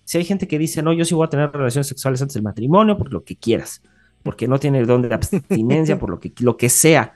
[0.05, 2.43] si hay gente que dice, no, yo sí voy a tener relaciones sexuales antes del
[2.43, 3.83] matrimonio, por lo que quieras,
[4.23, 7.15] porque no tiene el don de abstinencia, por lo que, lo que sea,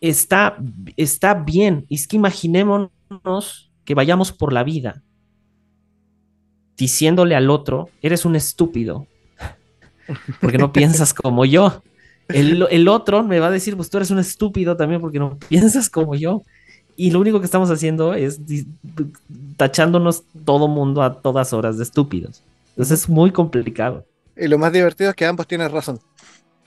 [0.00, 0.56] está,
[0.96, 1.84] está bien.
[1.88, 5.02] Y es que imaginémonos que vayamos por la vida
[6.76, 9.06] diciéndole al otro, eres un estúpido,
[10.40, 11.82] porque no piensas como yo.
[12.28, 15.38] El, el, otro me va a decir, pues tú eres un estúpido también porque no
[15.38, 16.42] piensas como yo.
[16.96, 18.40] Y lo único que estamos haciendo es
[19.56, 22.42] tachándonos todo mundo a todas horas de estúpidos.
[22.70, 24.06] Entonces es muy complicado.
[24.36, 26.00] Y lo más divertido es que ambos tienen razón.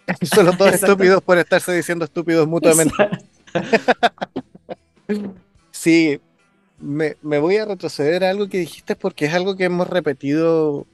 [0.21, 2.93] Son los dos estúpidos por estarse diciendo estúpidos mutuamente.
[5.71, 6.19] sí,
[6.79, 10.85] me, me, voy a retroceder a algo que dijiste porque es algo que hemos repetido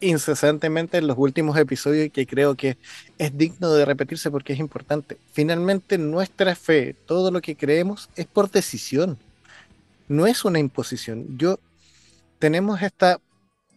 [0.00, 2.78] incesantemente en los últimos episodios y que creo que
[3.18, 5.18] es digno de repetirse porque es importante.
[5.32, 9.18] Finalmente, nuestra fe, todo lo que creemos, es por decisión,
[10.08, 11.38] no es una imposición.
[11.38, 11.58] Yo
[12.38, 13.20] tenemos esta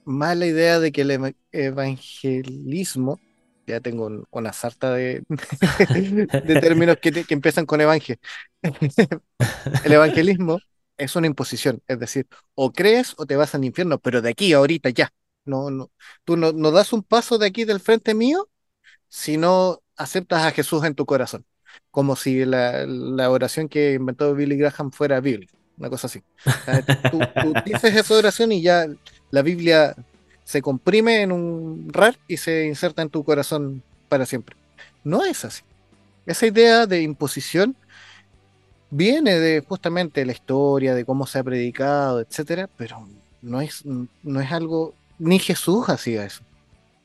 [0.06, 3.20] mala idea de que el evangelismo,
[3.68, 8.18] ya tengo una sarta de, de términos que, que, empiezan con evangel.
[9.84, 10.60] el evangelismo
[10.98, 14.54] es una imposición, es decir, o crees o te vas al infierno, pero de aquí,
[14.54, 15.12] ahorita, ya.
[15.46, 15.92] No, no,
[16.24, 18.50] tú no, no das un paso de aquí del frente mío
[19.10, 21.46] si no aceptas a Jesús en tu corazón.
[21.92, 26.24] Como si la, la oración que inventó Billy Graham fuera Biblia, una cosa así.
[27.12, 28.88] Tú, tú, dices esa oración y ya
[29.32, 29.96] la Biblia
[30.44, 34.56] se comprime en un RAR y se inserta en tu corazón para siempre.
[35.04, 35.64] No es así.
[36.26, 37.76] Esa idea de imposición
[38.90, 43.08] viene de justamente la historia, de cómo se ha predicado, etcétera, pero
[43.42, 44.94] no es, no es algo
[45.24, 46.42] ni Jesús hacía eso.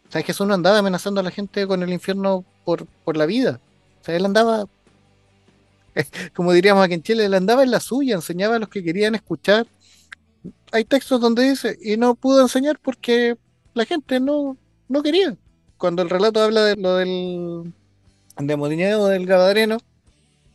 [0.09, 3.27] O sea, Jesús no andaba amenazando a la gente con el infierno por, por la
[3.27, 3.61] vida.
[4.01, 4.65] O sea, él andaba,
[6.35, 9.15] como diríamos aquí en Chile, él andaba en la suya, enseñaba a los que querían
[9.15, 9.67] escuchar
[10.73, 13.37] hay textos donde dice, y no pudo enseñar porque
[13.75, 14.57] la gente no,
[14.89, 15.37] no quería.
[15.77, 17.73] Cuando el relato habla de lo del
[18.37, 19.79] endemoniado del Gadareno,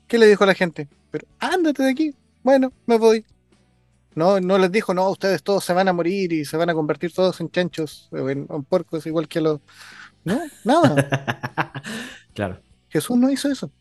[0.08, 0.88] ¿qué le dijo a la gente?
[1.12, 2.16] Pero ándate de aquí.
[2.44, 3.26] Bueno, me voy.
[4.16, 6.74] No, no les dijo, no, ustedes todos se van a morir y se van a
[6.74, 9.60] convertir todos en chanchos o en, en puercos, igual que los.
[10.24, 11.82] No, nada.
[12.34, 12.60] claro.
[12.90, 13.72] Jesús no hizo eso.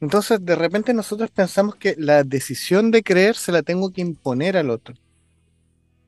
[0.00, 4.56] Entonces, de repente nosotros pensamos que la decisión de creer se la tengo que imponer
[4.56, 4.94] al otro.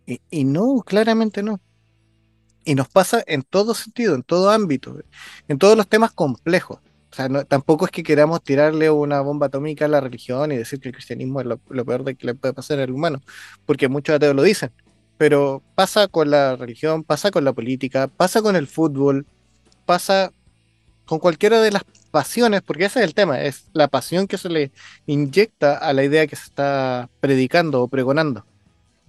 [0.06, 1.60] Y, y no, claramente no.
[2.64, 4.98] Y nos pasa en todo sentido, en todo ámbito,
[5.48, 6.80] en todos los temas complejos.
[7.10, 10.56] O sea, no- tampoco es que queramos tirarle una bomba atómica a la religión y
[10.56, 13.20] decir que el cristianismo es lo, lo peor de que le puede pasar al humano,
[13.66, 14.70] porque muchos ateos lo dicen.
[15.16, 19.26] Pero pasa con la religión, pasa con la política, pasa con el fútbol,
[19.86, 20.32] pasa
[21.06, 24.48] con cualquiera de las pasiones, porque ese es el tema, es la pasión que se
[24.50, 24.70] le
[25.06, 28.44] inyecta a la idea que se está predicando o pregonando.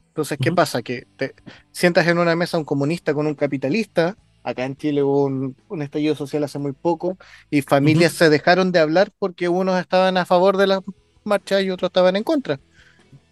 [0.09, 0.81] Entonces, ¿qué pasa?
[0.81, 1.35] Que te
[1.71, 5.81] sientas en una mesa un comunista con un capitalista, acá en Chile hubo un, un
[5.81, 7.17] estallido social hace muy poco,
[7.49, 10.81] y familias se dejaron de hablar porque unos estaban a favor de la
[11.23, 12.59] marcha y otros estaban en contra.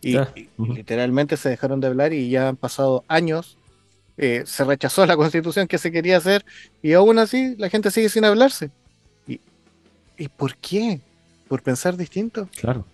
[0.01, 3.59] Y, Ya, y- y literalmente se dejaron de hablar y ya han pasado años.
[4.17, 6.43] eh, se rechazó la constitución que se quería hacer
[6.81, 8.71] y aún así la gente sigue sin hablarse.
[9.25, 9.41] ¿Y,
[10.17, 11.03] ¿y por qué?
[11.47, 12.51] ¿Por pensar distinto?
[12.59, 12.85] Claro.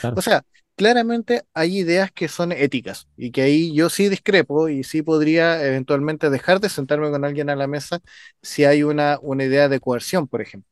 [0.00, 0.16] Claro.
[0.16, 0.44] O sea,
[0.76, 5.64] claramente hay ideas que son éticas y que ahí yo sí discrepo y sí podría
[5.66, 8.00] eventualmente dejar de sentarme con alguien a la mesa
[8.42, 10.70] si hay una, una idea de coerción, por ejemplo.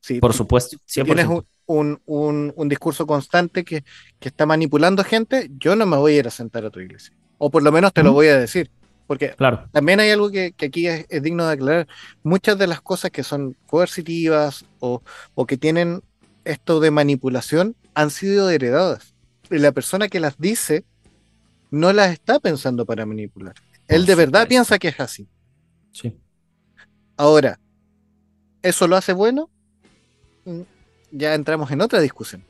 [0.00, 1.46] Si Por supuesto, tienes 100%.
[1.66, 3.84] un, un, un- un discurso constante que,
[4.20, 7.14] que está manipulando gente, yo no me voy a ir a sentar a tu iglesia.
[7.38, 8.70] O por lo menos te lo voy a decir.
[9.06, 9.68] Porque Claro.
[9.72, 11.88] también hay algo que, que aquí es, es digno de aclarar.
[12.22, 15.02] Muchas de las cosas que son coercitivas o,
[15.34, 16.02] o que tienen
[16.44, 19.13] esto de manipulación han sido heredadas.
[19.50, 20.84] La persona que las dice
[21.70, 23.54] no las está pensando para manipular.
[23.88, 25.26] Él de verdad piensa que es así.
[25.92, 26.16] Sí.
[27.16, 27.60] Ahora,
[28.62, 29.50] ¿eso lo hace bueno?
[30.44, 30.60] Mm,
[31.12, 32.42] Ya entramos en otra discusión.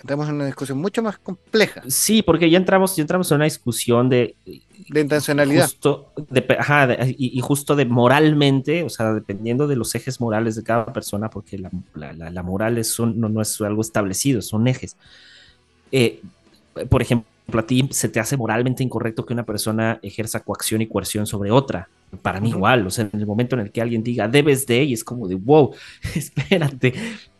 [0.00, 3.46] Entramos en una discusión mucho más compleja Sí, porque ya entramos, ya entramos en una
[3.46, 4.36] discusión de
[4.90, 5.64] de intencionalidad.
[5.64, 10.20] justo de, ajá, de- y, y justo de moralmente, o sea, dependiendo de los ejes
[10.20, 13.60] morales de cada persona, porque la, la- la- la moral es un- no, no es
[13.60, 14.96] algo establecido, son ejes.
[15.92, 16.20] Eh,
[16.88, 20.86] por ejemplo, a ti se te hace moralmente incorrecto que una persona ejerza coacción y
[20.86, 21.88] coerción sobre otra.
[22.22, 24.84] Para mí igual, o sea, en el momento en el que alguien diga debes de,
[24.84, 25.74] y es como de wow,
[26.14, 26.94] espérate,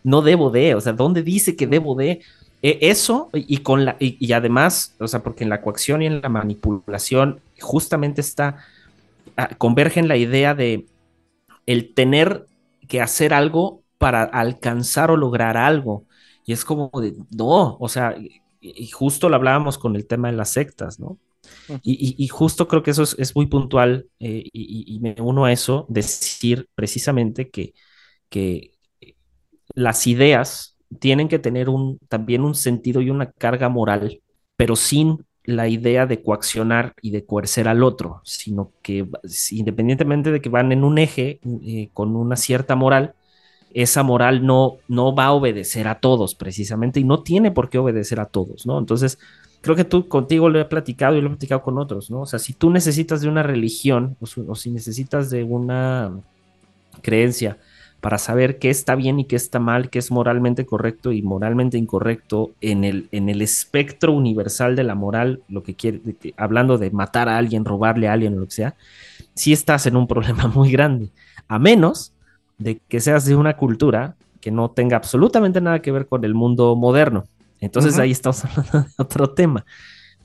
[0.05, 2.21] no debo de, o sea, ¿dónde dice que debo de?
[2.61, 6.07] Eh, eso y, con la y, y además, o sea, porque en la coacción y
[6.07, 8.57] en la manipulación justamente está
[9.37, 10.85] ah, converge en la idea de
[11.67, 12.47] el tener
[12.89, 16.05] que hacer algo para alcanzar o lograr algo.
[16.49, 18.17] Y es como de, no, o sea,
[18.63, 21.19] y, justo lo hablábamos con el tema de las sectas, ¿no?
[21.83, 25.45] Y, y- y justo creo que eso es, es muy puntual eh, y, me uno
[25.47, 27.75] a eso, decir precisamente que,
[28.31, 28.73] que
[29.75, 34.23] las ideas tienen que tener un, también un sentido y una carga moral,
[34.57, 39.07] pero sin la idea de coaccionar y de coercer al otro, sino que
[39.51, 43.15] independientemente de que van en un eje eh, con una cierta moral,
[43.75, 47.79] esa moral no, no va a obedecer a todos precisamente y no tiene por qué
[47.79, 48.79] obedecer a todos, ¿no?
[48.79, 49.19] Entonces,
[49.61, 52.23] creo que tú contigo lo he platicado y lo he platicado con otros, ¿no?
[52.23, 56.13] O sea, si tú necesitas de una religión o, si necesitas de una
[57.03, 57.59] creencia
[58.01, 61.79] para saber qué está bien y qué está mal, qué es moralmente correcto y moralmente
[61.79, 66.01] incorrecto en el, en el espectro universal de la moral, lo que quiere,
[66.37, 68.77] hablando de matar a alguien, robarle a alguien o lo que sea,
[69.35, 71.11] sí estás en un problema muy grande,
[71.49, 72.13] a menos
[72.59, 76.35] de que seas de una cultura que no tenga absolutamente nada que ver con el
[76.35, 77.25] mundo moderno.
[77.61, 78.03] Entonces Ujú.
[78.03, 79.65] ahí estamos hablando de otro tema.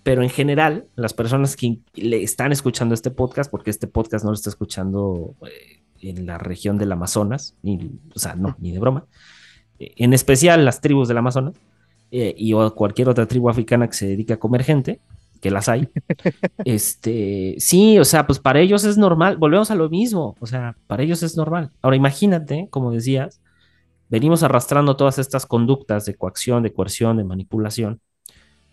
[0.04, 4.32] Pero en general, las personas que le están escuchando este podcast, porque este podcast no
[4.32, 8.80] lo está escuchando eh, en la región del Amazonas, ni, o sea, no, ni de
[8.80, 9.06] broma,
[9.80, 11.56] eh, en especial las tribus del Amazonas
[12.12, 15.00] eh, y o cualquier otra tribu africana que se dedique a comer gente,
[15.44, 15.90] que las hay.
[16.64, 20.78] este, sí, o sea, pues para ellos es normal, volvemos a lo mismo, o sea,
[20.88, 21.70] para ellos es normal.
[21.82, 23.42] Ahora imagínate, como decías,
[24.08, 28.00] venimos arrastrando todas estas conductas de coacción, de coerción, de manipulación,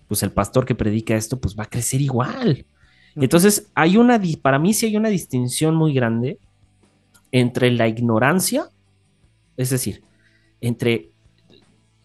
[0.06, 2.64] pues el pastor que predica esto, pues va a crecer igual.
[3.16, 6.38] Entonces, hay una, para mí sí hay una distinción muy grande
[7.32, 8.68] entre la ignorancia,
[9.56, 10.04] es decir,
[10.60, 11.10] entre,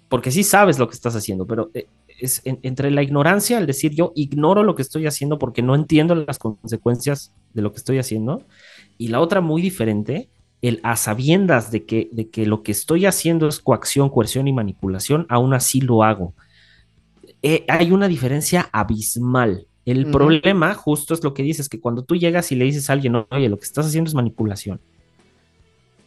[0.10, 1.86] porque sí sabes lo que estás haciendo, pero eh,
[2.20, 5.76] es en- entre la ignorancia, el decir yo ignoro lo que estoy haciendo porque no
[5.76, 8.44] entiendo las consecuencias de lo que estoy haciendo,
[8.98, 10.30] y la otra muy diferente,
[10.62, 14.54] el a sabiendas de que, de que lo que estoy haciendo es coacción, coerción y
[14.54, 16.34] manipulación, aún así lo hago.
[17.42, 19.68] eh, hay una diferencia abismal.
[19.86, 22.94] El problema justo es lo que dices, que cuando tú llegas y le dices a
[22.94, 24.82] alguien, oye, lo que estás haciendo es manipulación,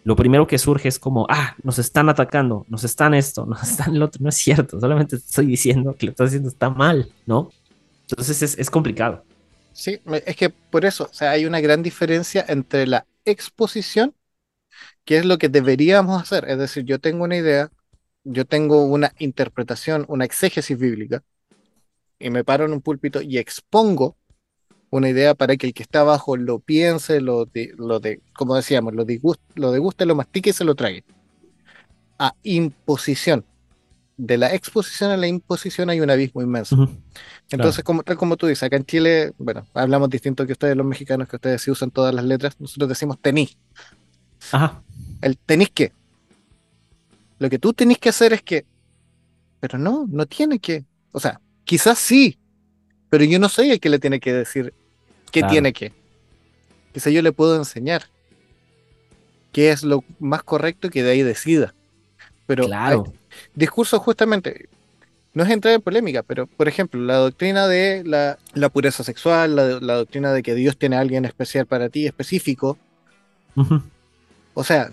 [0.08, 3.94] lo primero que surge es como, ah, nos están atacando, nos están esto, nos están
[3.94, 4.22] el otro.
[4.22, 7.50] No es cierto, solamente te estoy diciendo que lo estás haciendo está mal, ¿no?
[8.08, 9.22] Entonces es, es complicado.
[9.74, 14.14] Sí, es que por eso, o sea, hay una gran diferencia entre la exposición,
[15.04, 16.48] que es lo que deberíamos hacer.
[16.48, 17.70] Es decir, yo tengo una idea,
[18.24, 21.22] yo tengo una interpretación, una exégesis bíblica,
[22.18, 24.16] y me paro en un púlpito y expongo
[24.90, 28.54] una idea para que el que está abajo lo piense, lo de, lo de como
[28.54, 31.04] decíamos, lo disguste, lo deguste, lo mastique y se lo trague.
[32.18, 33.44] A imposición.
[34.16, 36.88] De la exposición a la imposición hay un abismo inmenso.
[37.50, 40.86] Entonces, como, tal como tú dices, acá en Chile, bueno, hablamos distinto que ustedes los
[40.86, 43.50] mexicanos, que ustedes sí usan todas las letras, nosotros decimos tení.
[44.50, 44.82] Ajá,
[45.20, 45.92] El tenís que.
[47.38, 48.66] Lo que tú tenés que hacer es que,
[49.60, 50.84] pero no, no tiene que.
[51.12, 52.38] O sea, quizás sí,
[53.10, 54.74] pero yo no soy el que le tiene que decir
[55.30, 55.52] qué Claro.
[55.52, 55.92] tiene que.
[56.92, 58.04] Quizás yo le puedo enseñar
[59.52, 61.74] qué es lo más correcto que de ahí decida.
[62.46, 63.04] Pero claro.
[63.06, 63.12] hay
[63.54, 64.68] discursos justamente,
[65.34, 69.54] no es entrar en polémica, pero por ejemplo, la doctrina de la, la pureza sexual,
[69.56, 72.78] la, la doctrina de que Dios tiene a alguien especial para ti, específico,
[74.54, 74.90] o sea,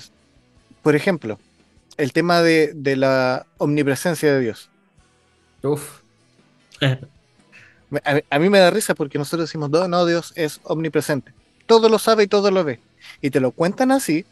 [0.82, 1.40] por ejemplo,
[1.98, 4.70] el tema de, de la omnipresencia de Dios.
[5.64, 6.02] Uf.
[8.04, 11.34] A, a mí me da risa porque nosotros decimos, no, no, Dios es omnipresente.
[11.66, 12.82] Todo lo sabe y todo lo ve.
[13.22, 14.26] Y te lo cuentan así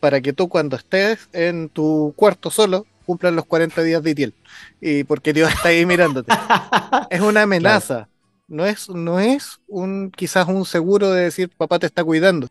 [0.00, 4.34] para que tú cuando estés en tu cuarto solo cumplan los 40 días de Itiel.
[4.80, 6.36] Y porque Dios está ahí mirándote.
[7.08, 8.08] Es una amenaza.
[8.48, 12.48] No es, no es un quizás un seguro de decir papá te está cuidando.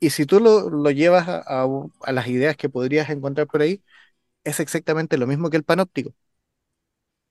[0.00, 1.66] Y si tú lo, lo llevas a, a-
[2.02, 3.82] a las ideas que podrías encontrar por ahí,
[4.44, 6.14] es exactamente lo mismo que el panóptico.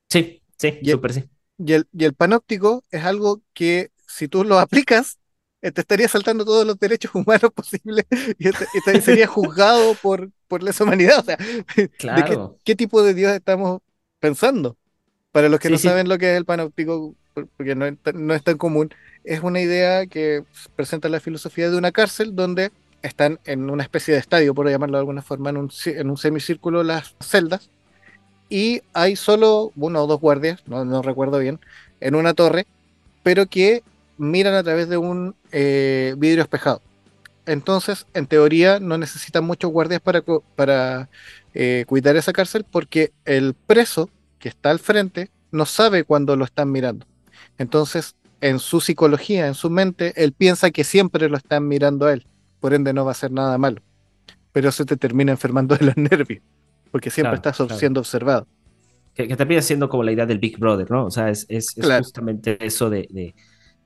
[0.09, 1.30] Sí, sí, Y- súper sí.
[1.58, 5.20] Y el, y el panóptico es algo que si tú lo aplicas,
[5.62, 8.05] eh, te estaría saltando todos los derechos humanos posibles
[8.38, 11.20] y, este- y te- sería juzgado por, por lesa humanidad.
[11.20, 11.38] O sea,
[12.10, 12.60] ¿de qué, Claro.
[12.64, 13.82] qué tipo de Dios estamos
[14.20, 14.78] pensando?
[15.32, 15.89] Para los que Sí, no sí.
[15.89, 18.89] saben lo que es el panóptico, por- porque no no es tan común,
[19.24, 20.43] es una idea que
[20.76, 24.97] presenta la filosofía de una cárcel donde están en una especie de estadio, por llamarlo
[24.97, 27.70] de alguna forma, en un, en un semicírculo las celdas,
[28.50, 31.60] y hay solo uno o dos guardias, no, recuerdo bien,
[32.00, 32.66] en una torre,
[33.24, 33.84] pero que
[34.18, 36.82] miran a través de un eh, vidrio espejado.
[37.45, 40.22] Entonces, en teoría, no necesitan muchos guardias para,
[40.56, 41.10] para
[41.54, 46.45] eh, cuidar esa cárcel porque el preso que está al frente no sabe cuando lo
[46.45, 47.06] están mirando.
[47.58, 52.14] Entonces, en su psicología, en su mente, él piensa que siempre lo están mirando a
[52.14, 52.28] él.
[52.60, 53.82] Por ende, no va a hacer nada malo.
[54.52, 56.43] Pero eso te termina enfermando de los nervios,
[56.91, 57.75] porque siempre Claro, estás claro.
[57.75, 58.47] siendo observado.
[59.13, 61.05] Que, que también siendo como la idea del Big Brother, ¿no?
[61.07, 61.95] O sea, es, es, es Claro.
[61.95, 63.35] justamente eso de, de,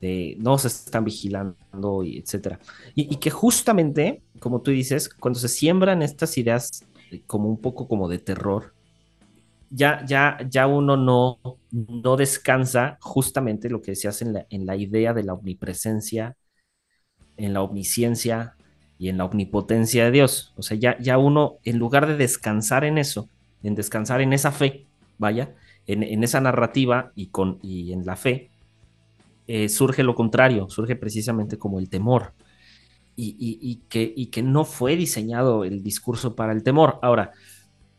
[0.01, 2.59] de no se están vigilando y etcétera.
[2.95, 6.81] Y, y que justamente, como tú dices, cuando se siembran estas ideas
[7.27, 8.73] como un poco como de terror,
[9.69, 11.39] ya, ya, ya uno no,
[11.71, 16.35] no descansa justamente lo que decías en la, en la idea de la omnipresencia,
[17.37, 18.55] en la omnisciencia
[19.01, 20.53] y en la omnipotencia de Dios.
[20.57, 23.27] O sea, ya, ya uno, en lugar de descansar en eso,
[23.63, 24.85] en descansar en esa fe,
[25.17, 25.55] vaya,
[25.87, 28.51] en, en esa narrativa y, con, y en la fe,
[29.47, 32.33] eh, surge lo contrario, surge precisamente como el temor.
[33.15, 36.99] Y, y, que, y que no fue diseñado el discurso para el temor.
[37.01, 37.31] Ahora,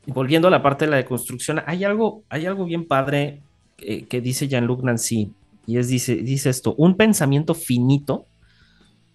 [0.06, 3.42] volviendo a la parte de la deconstrucción, hay algo, hay algo bien padre
[3.78, 5.32] eh, que dice Jean-Luc Nancy,
[5.66, 8.26] y es, dice, dice esto, un pensamiento finito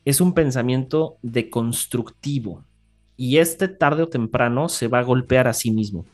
[0.09, 2.63] es un pensamiento deconstructivo,
[3.17, 6.05] y este tarde o temprano se va a golpear a sí mismo.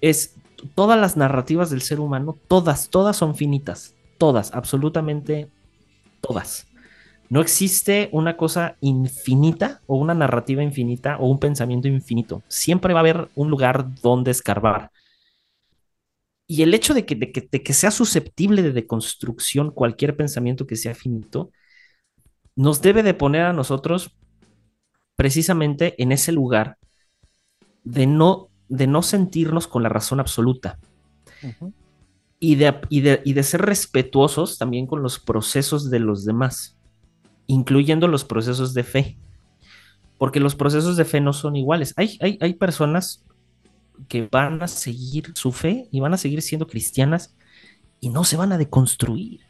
[0.00, 0.34] Es
[0.74, 5.48] todas las narrativas del ser humano, todas, todas son finitas, todas, absolutamente
[6.20, 6.66] todas.
[7.30, 12.42] No existe una cosa infinita o una narrativa infinita o un pensamiento infinito.
[12.48, 14.90] Siempre va a haber un lugar donde escarbar.
[16.46, 20.66] Y el hecho de que, de que, de que sea susceptible de deconstrucción cualquier pensamiento
[20.66, 21.50] que sea finito,
[22.56, 24.16] nos debe de poner a nosotros
[25.16, 26.78] precisamente en ese lugar
[27.84, 30.78] de no, de no sentirnos con la razón absoluta.
[32.40, 36.76] Y de, y, de, y de ser respetuosos también con los procesos de los demás,
[37.46, 39.18] incluyendo los procesos de fe.
[40.18, 41.92] Porque los procesos de fe no son iguales.
[41.96, 43.24] Hay, hay, hay personas
[44.08, 47.36] que van a seguir su fe y van a seguir siendo cristianas
[48.00, 49.40] y no se van a deconstruir.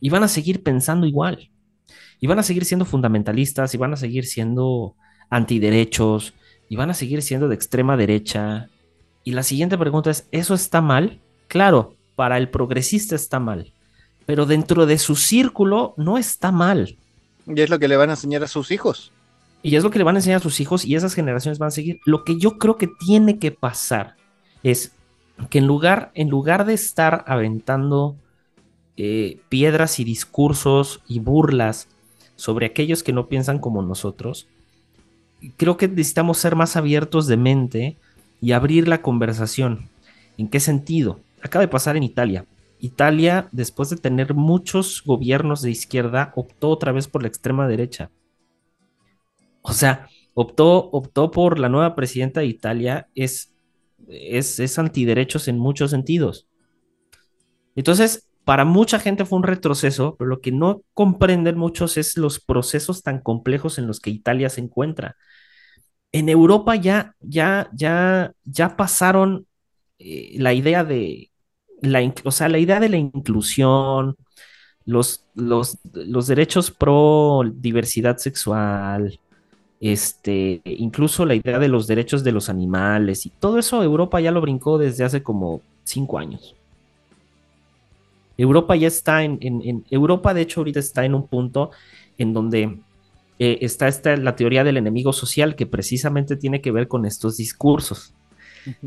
[0.00, 1.50] Y van a seguir pensando igual.
[2.20, 4.94] Y van a seguir siendo fundamentalistas y van a seguir siendo
[5.30, 6.34] antiderechos
[6.68, 8.68] y van a seguir siendo de extrema derecha.
[9.24, 11.20] Y la siguiente pregunta es, ¿eso está mal?
[11.48, 13.72] Claro, para el progresista está mal,
[14.26, 16.96] pero dentro de su círculo no está mal.
[17.46, 19.12] Y es lo que le van a enseñar a sus hijos.
[19.62, 21.68] Y es lo que le van a enseñar a sus hijos y esas generaciones van
[21.68, 22.00] a seguir.
[22.04, 24.16] Lo que yo creo que tiene que pasar
[24.62, 24.92] es
[25.50, 28.16] que en lugar, en lugar de estar aventando
[28.96, 31.88] eh, piedras y discursos y burlas
[32.38, 34.46] sobre aquellos que no piensan como nosotros,
[35.56, 37.96] creo que necesitamos ser más abiertos de mente
[38.40, 39.88] y abrir la conversación.
[40.38, 41.18] ¿En qué sentido?
[41.42, 42.46] Acaba de pasar en Italia.
[42.78, 48.08] Italia, después de tener muchos gobiernos de izquierda, optó otra vez por la extrema derecha.
[49.62, 53.50] O sea, optó, optó por la nueva presidenta de Italia, es,
[54.06, 56.46] es, es antiderechos en muchos sentidos.
[57.74, 62.40] Entonces, para mucha gente fue un retroceso, pero lo que no comprenden muchos es los
[62.40, 65.16] procesos tan complejos en los que Italia se encuentra.
[66.12, 69.46] En Europa ya, ya, ya, ya pasaron
[69.98, 71.30] eh, la idea de
[71.82, 74.16] la, o sea, la idea de la inclusión,
[74.86, 79.20] los, los, los derechos pro diversidad sexual,
[79.78, 84.30] este, incluso la idea de los derechos de los animales y todo eso Europa ya
[84.32, 86.54] lo brincó desde hace como cinco años.
[88.38, 91.72] Europa ya está en, en, Europa, de hecho, ahorita está en un punto
[92.16, 92.78] en donde
[93.40, 97.36] eh, está esta, la teoría del enemigo social que precisamente tiene que ver con estos
[97.36, 98.14] discursos.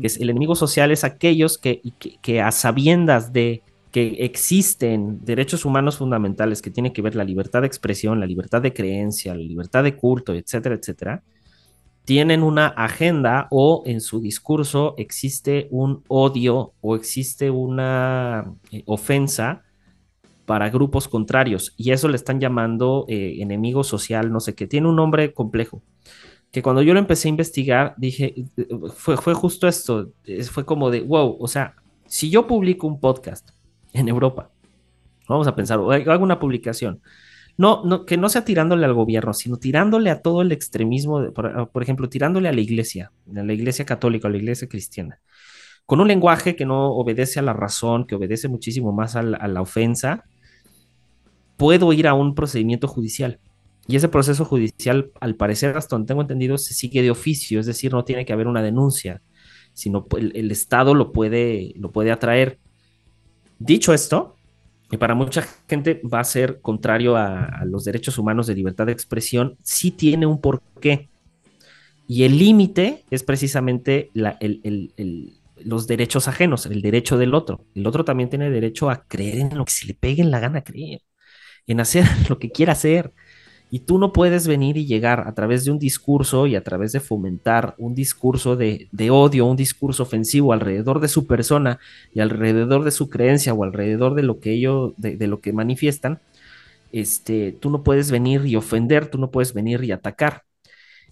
[0.00, 1.82] es, el enemigo social es aquellos que,
[2.22, 7.60] que, a sabiendas de que existen derechos humanos fundamentales que tienen que ver la libertad
[7.60, 11.22] de expresión, la libertad de creencia, la libertad de culto, etcétera, etcétera,
[12.04, 19.62] tienen una agenda o en su discurso existe un odio o existe una eh, ofensa
[20.46, 21.74] para grupos contrarios.
[21.76, 25.82] Y eso le están llamando eh, enemigo social, no sé qué, tiene un nombre complejo.
[26.50, 28.34] Que cuando yo lo empecé a investigar, dije,
[28.94, 30.10] fue, fue justo esto,
[30.50, 31.76] fue como de, wow, o sea,
[32.06, 33.50] si yo publico un podcast
[33.94, 34.50] en Europa,
[35.28, 37.00] vamos a pensar, hago una publicación,
[37.56, 41.82] no, no, que no sea tirándole al gobierno, sino tirándole a todo el extremismo, por,
[41.82, 45.20] ejemplo, tirándole a la iglesia, a la iglesia católica, a la iglesia cristiana,
[45.84, 49.60] con un lenguaje que no obedece a la razón, que obedece muchísimo más a la,
[49.60, 50.24] ofensa,
[51.56, 53.38] puedo ir a un procedimiento judicial.
[53.86, 57.66] Y ese proceso judicial, al parecer, hasta donde tengo entendido, se sigue de oficio, es
[57.66, 59.20] decir, no tiene que haber una denuncia,
[59.74, 62.58] sino el, el Estado lo puede, lo puede atraer.
[63.58, 64.36] Dicho esto,
[64.92, 68.92] y para mucha gente va a ser contrario a, los derechos humanos de libertad de
[68.92, 71.08] expresión, sí tiene un porqué.
[72.06, 74.10] Y el límite es precisamente
[75.64, 77.64] los derechos ajenos, el derecho del otro.
[77.74, 80.40] El otro también tiene derecho a creer en lo que se le pegue en la
[80.40, 81.00] gana creer,
[81.66, 83.14] en hacer lo que quiera hacer.
[83.74, 86.92] Y tú no puedes venir y llegar a través de un discurso y a través
[86.92, 91.80] de fomentar un discurso de, odio, un discurso ofensivo alrededor de su persona
[92.12, 96.20] y alrededor de su creencia o alrededor de lo que ellos, de, lo que manifiestan.
[96.92, 100.42] Este, tú no puedes venir y ofender, tú no puedes venir y atacar.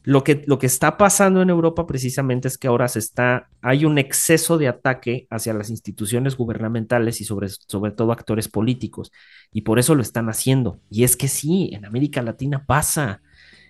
[0.03, 3.85] Lo que, lo que está pasando en Europa precisamente es que ahora se está, hay
[3.85, 9.13] un exceso de ataque hacia las instituciones gubernamentales y sobre, sobre todo actores políticos,
[9.53, 10.79] y por eso lo están haciendo.
[10.91, 13.21] Y es que sí, en América Latina pasa.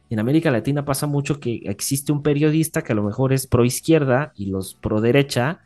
[0.09, 3.65] En América Latina pasa mucho que existe un periodista que a lo mejor es pro
[3.65, 5.61] izquierda y los pro derecha,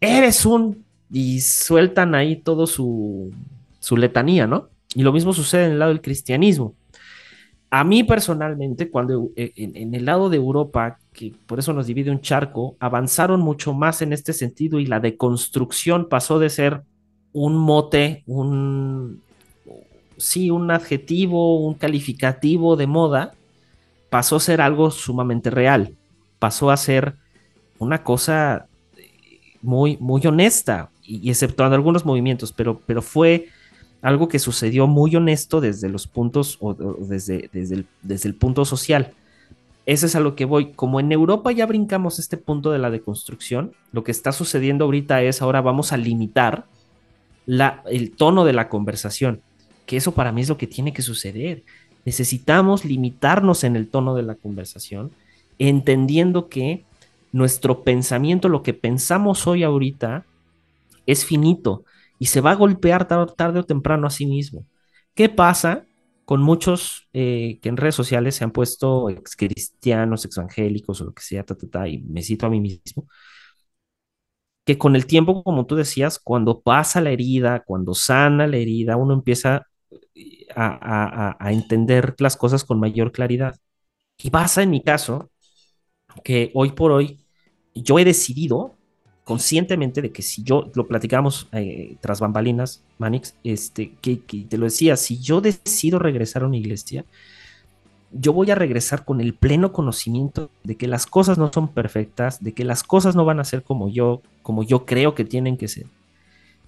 [0.00, 0.84] eres un...
[1.12, 3.32] y sueltan ahí todo su,
[3.78, 4.68] su letanía, ¿no?
[4.94, 6.74] Y lo mismo sucede en el lado del cristianismo
[7.70, 12.10] a mí personalmente, cuando eh, en, el lado de Europa, que por eso nos divide
[12.10, 16.82] un charco, avanzaron mucho más en este sentido y la deconstrucción pasó de ser
[17.32, 19.20] un mote, un,
[20.16, 23.34] sí, un adjetivo, un calificativo de moda,
[24.08, 25.94] pasó a ser algo sumamente real,
[26.38, 27.16] pasó a ser
[27.78, 28.66] una cosa
[29.60, 33.48] muy, muy honesta, y, exceptuando algunos movimientos, pero, pero fue
[34.02, 38.64] algo que sucedió muy honesto desde los puntos o, desde, desde, el, desde el punto
[38.64, 39.12] social.
[39.86, 40.72] Eso es a lo que voy.
[40.72, 45.22] Como en Europa ya brincamos este punto de la deconstrucción, lo que está sucediendo ahorita
[45.22, 46.66] es ahora vamos a limitar
[47.46, 49.40] la, el tono de la conversación,
[49.86, 51.62] que eso para mí es lo que tiene que suceder.
[52.04, 55.10] Necesitamos limitarnos en el tono de la conversación,
[55.58, 56.84] entendiendo que
[57.32, 60.24] nuestro pensamiento, lo que pensamos hoy ahorita,
[61.06, 61.84] es finito
[62.18, 64.66] y se va a golpear tarde o temprano a sí mismo.
[65.14, 65.86] ¿Qué pasa
[66.24, 71.14] con muchos eh, que en redes sociales se han puesto ex cristianos, evangélicos o lo
[71.14, 71.44] que sea,
[71.88, 73.06] y me cito a mí mismo?
[74.64, 78.96] Que con el tiempo, como tú decías, cuando pasa la herida, cuando sana la herida,
[78.96, 79.66] uno empieza
[80.14, 83.56] eh, a, a entender las cosas con mayor claridad.
[84.18, 85.30] Y pasa en mi caso
[86.24, 87.24] que hoy por hoy
[87.74, 88.77] yo he decidido
[89.28, 94.64] conscientemente de que si yo, lo platicamos eh, tras bambalinas, Manix, este, que, te lo
[94.64, 97.04] decía, si yo decido regresar a una iglesia,
[98.10, 102.42] yo voy a regresar con el pleno conocimiento de que las cosas no son perfectas,
[102.42, 105.58] de que las cosas no van a ser como yo, como yo creo que tienen
[105.58, 105.84] que ser.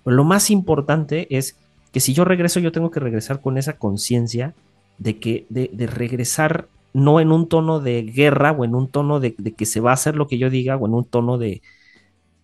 [0.05, 1.57] Pero lo más importante es
[1.93, 4.53] que si yo regreso, yo tengo que regresar con esa conciencia
[4.99, 9.19] de que de, de, regresar no en un tono de guerra o en un tono
[9.19, 11.39] de, de, que se va a hacer lo que yo diga o en un tono
[11.39, 11.63] de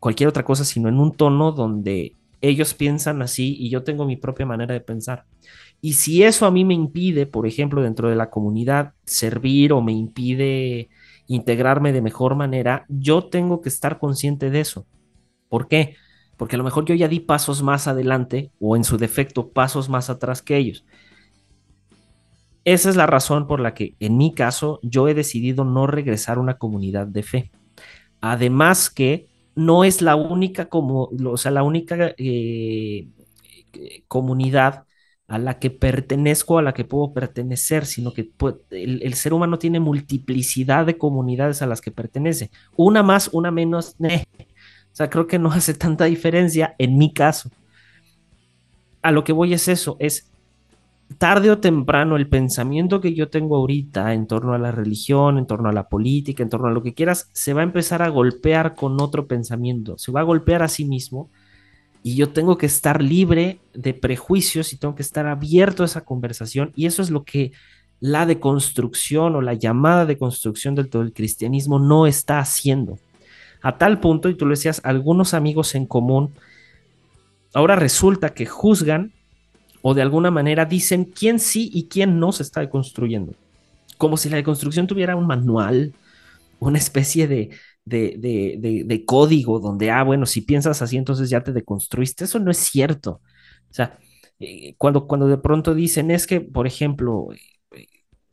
[0.00, 4.16] cualquier otra cosa, sino en un tono donde ellos piensan así y yo tengo mi
[4.16, 5.24] propia manera de pensar.
[5.80, 9.82] Y si eso a mí me impide, por ejemplo, dentro de la comunidad servir o
[9.82, 10.88] me impide
[11.26, 14.86] integrarme de mejor manera, yo tengo que estar consciente de eso.
[15.48, 15.96] ¿Por qué?
[16.36, 19.88] Porque a lo mejor yo ya di pasos más adelante o en su defecto pasos
[19.88, 20.84] más atrás que ellos.
[22.64, 26.36] Esa es la razón por la que en mi caso yo he decidido no regresar
[26.36, 27.50] a una comunidad de fe.
[28.20, 33.08] Además que no es la única como, o sea, la única eh,
[34.06, 34.84] comunidad
[35.28, 38.30] a la que pertenezco, a la que puedo pertenecer, sino que
[38.70, 42.50] el, el, ser humano tiene multiplicidad de comunidades a las que pertenece.
[42.76, 43.96] Una más, una menos.
[44.04, 44.24] Eh.
[44.92, 47.50] O sea, creo que no hace tanta diferencia en mi caso.
[49.02, 50.30] A lo que voy es eso, es
[51.18, 55.46] tarde o temprano el pensamiento que yo tengo ahorita en torno a la religión, en
[55.46, 58.08] torno a la política, en torno a lo que quieras, se va a empezar a
[58.08, 61.30] golpear con otro pensamiento, se va a golpear a sí mismo
[62.02, 66.04] y yo tengo que estar libre de prejuicios y tengo que estar abierto a esa
[66.04, 67.52] conversación y eso es lo que
[67.98, 72.98] la deconstrucción o la llamada deconstrucción del todo el cristianismo no está haciendo.
[73.62, 76.34] A tal punto, y tú lo decías, algunos amigos en común,
[77.54, 79.12] ahora resulta que juzgan
[79.88, 83.34] o de alguna manera dicen quién sí y quién no se está deconstruyendo.
[83.98, 85.94] Como si la deconstrucción tuviera un manual,
[86.58, 87.50] una especie de,
[87.84, 92.24] de, de, código donde, ah, bueno, si piensas así, entonces ya te deconstruiste.
[92.24, 93.20] Eso no es cierto.
[93.70, 93.96] O sea,
[94.40, 97.28] eh, cuando, cuando de pronto dicen es que, por ejemplo,
[97.70, 97.86] eh,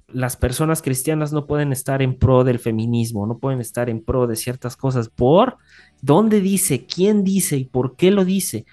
[0.08, 4.26] las personas cristianas no pueden estar en pro del feminismo, no pueden estar en pro
[4.26, 5.08] de ciertas cosas.
[5.08, 5.58] ¿Por
[6.02, 6.88] dónde dice?
[6.88, 7.58] ¿Quién dice?
[7.58, 8.66] ¿Y por qué lo dice?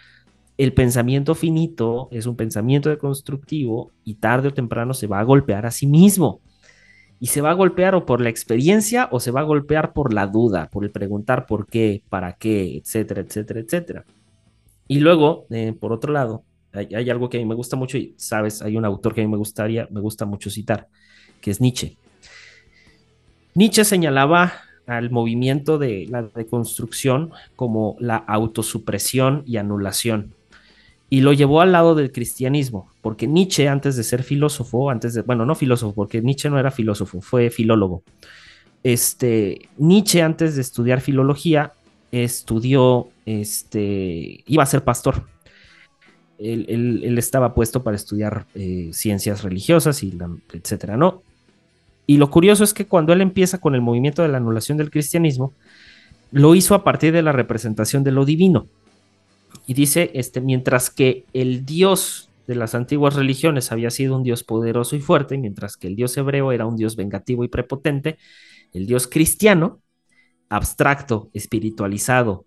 [0.61, 5.65] El pensamiento finito es un pensamiento deconstructivo y tarde o temprano se va a golpear
[5.65, 6.43] a sí mismo
[7.19, 10.13] y se va a golpear o por la experiencia o se va a golpear por
[10.13, 14.05] la duda, por el preguntar por qué, para qué, etcétera, etcétera, etcétera.
[14.87, 16.45] Y luego, eh, por otro lado,
[16.75, 19.23] hay, hay, algo que a mí me gusta mucho y, sabes, hay un autor que
[19.23, 20.89] a mí me gustaría, me gusta mucho citar,
[21.41, 21.97] que es Nietzsche.
[23.55, 24.53] Nietzsche señalaba
[24.87, 30.35] al movimiento de la deconstrucción como la autosupresión y anulación
[31.13, 35.23] y lo llevó al lado del cristianismo, porque Nietzsche antes de ser filósofo, antes de,
[35.23, 38.05] bueno, no filósofo, porque Nietzsche no era filósofo, fue filólogo.
[38.85, 41.73] Este, Nietzsche antes de estudiar filología,
[42.13, 45.25] estudió, este, iba a ser pastor.
[46.39, 51.23] Él, estaba puesto para estudiar eh, ciencias religiosas y la, etcétera, ¿no?
[52.07, 54.91] Y lo curioso es que cuando él empieza con el movimiento de la anulación del
[54.91, 55.53] cristianismo,
[56.31, 58.69] lo hizo a partir de la representación de lo divino
[59.71, 64.43] y dice, este, mientras que el Dios de las antiguas religiones había sido un Dios
[64.43, 68.19] poderoso y fuerte, mientras que el Dios hebreo era un Dios vengativo y prepotente,
[68.73, 69.81] el Dios cristiano,
[70.49, 72.47] abstracto, espiritualizado,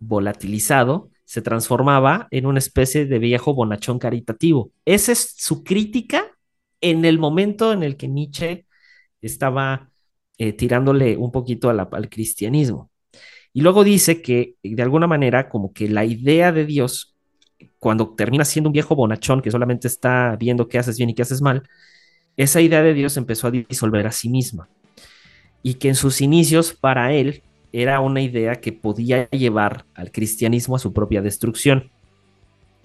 [0.00, 4.72] volatilizado, se transformaba en una especie de viejo bonachón caritativo.
[4.84, 6.24] Esa es su crítica
[6.80, 8.66] en el momento en el que Nietzsche
[9.22, 9.92] estaba
[10.38, 12.90] eh, tirándole un poquito al cristianismo.
[13.56, 17.14] Y luego dice que de alguna manera como que la idea de Dios,
[17.78, 21.22] cuando termina siendo un viejo bonachón que solamente está viendo qué haces bien y qué
[21.22, 21.62] haces mal,
[22.36, 24.68] esa idea de Dios empezó a disolver a sí misma.
[25.62, 30.74] Y que en sus inicios para él era una idea que podía llevar al cristianismo
[30.74, 31.90] a su propia destrucción.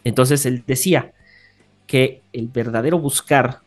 [0.03, 1.13] Entonces él decía
[1.87, 3.61] que el verdadero buscar,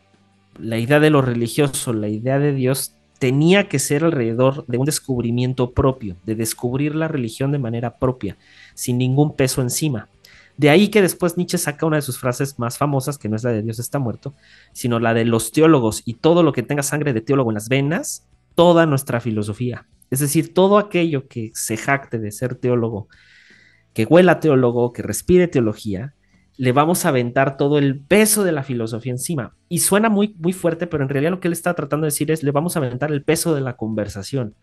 [0.57, 4.85] la idea de lo religioso, la idea de Dios, tenía que ser alrededor de un
[4.85, 8.37] descubrimiento propio, de descubrir la religión de manera propia,
[8.73, 10.09] sin ningún peso encima.
[10.57, 13.43] De ahí que después Nietzsche saca una de sus frases más famosas, que no es
[13.43, 14.33] la de Dios está muerto,
[14.71, 17.69] sino la de los teólogos y todo lo que tenga sangre de teólogo en las
[17.69, 19.87] venas, toda nuestra filosofía.
[20.11, 23.07] Es decir, todo aquello que se jacte de ser teólogo,
[23.93, 26.13] que huela teólogo, que respire teología,
[26.57, 29.55] le vamos a aventar todo el peso de la filosofía encima.
[29.69, 32.29] Y suena muy, muy fuerte, pero en realidad lo que él está tratando de decir
[32.31, 34.55] es, le vamos a aventar el peso de la conversación,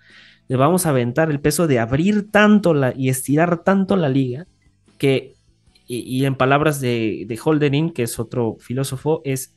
[0.49, 4.47] le vamos a aventar el peso de abrir tanto la, y estirar tanto la liga,
[4.99, 5.35] que,
[5.87, 9.57] y, en palabras de, de Holderin, que es otro filósofo, es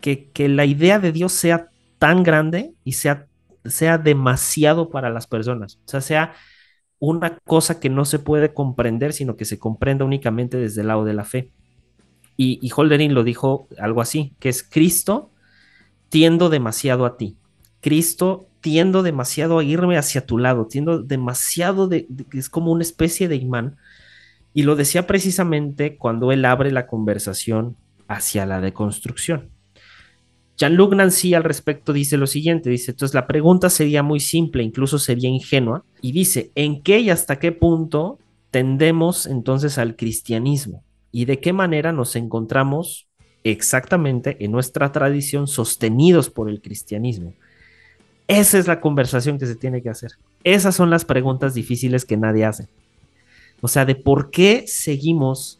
[0.00, 1.68] que, que, la idea de Dios sea
[1.98, 3.26] tan grande y sea,
[3.64, 6.32] sea demasiado para las personas, o sea, sea
[7.00, 11.04] una cosa que no se puede comprender, sino que se comprenda únicamente desde el lado
[11.04, 11.50] de la fe.
[12.36, 15.30] Y, y Holderin lo dijo algo así, que es Cristo
[16.10, 17.36] tiendo demasiado a ti.
[17.80, 22.82] Cristo tiendo demasiado a irme hacia tu lado, tiendo demasiado de, de es como una
[22.82, 23.76] especie de imán.
[24.52, 27.76] Y lo decía precisamente cuando él abre la conversación
[28.08, 29.48] hacia la deconstrucción.
[30.60, 34.98] Jean-Luc Nancy al respecto dice lo siguiente, dice, entonces la pregunta sería muy simple, incluso
[34.98, 38.18] sería ingenua, y dice, ¿en qué y hasta qué punto
[38.50, 40.84] tendemos entonces al cristianismo?
[41.12, 43.08] ¿Y de qué manera nos encontramos
[43.42, 47.32] exactamente en nuestra tradición sostenidos por el cristianismo?
[48.28, 50.10] Esa es la conversación que se tiene que hacer.
[50.44, 52.68] Esas son las preguntas difíciles que nadie hace.
[53.62, 55.58] O sea, de por qué seguimos,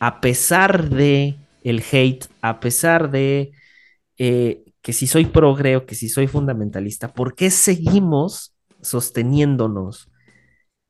[0.00, 3.52] a pesar de el hate, a pesar de
[4.22, 10.10] eh, que si soy progre o que si soy fundamentalista, ¿por qué seguimos sosteniéndonos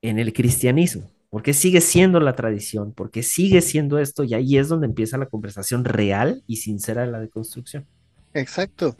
[0.03, 1.13] en el cristianismo?
[1.29, 2.93] ¿Por qué sigue siendo la tradición?
[2.93, 4.25] ¿Por qué sigue siendo esto?
[4.25, 7.87] Y ahí es donde empieza la conversación real y sincera de la deconstrucción.
[8.35, 8.97] Exacto.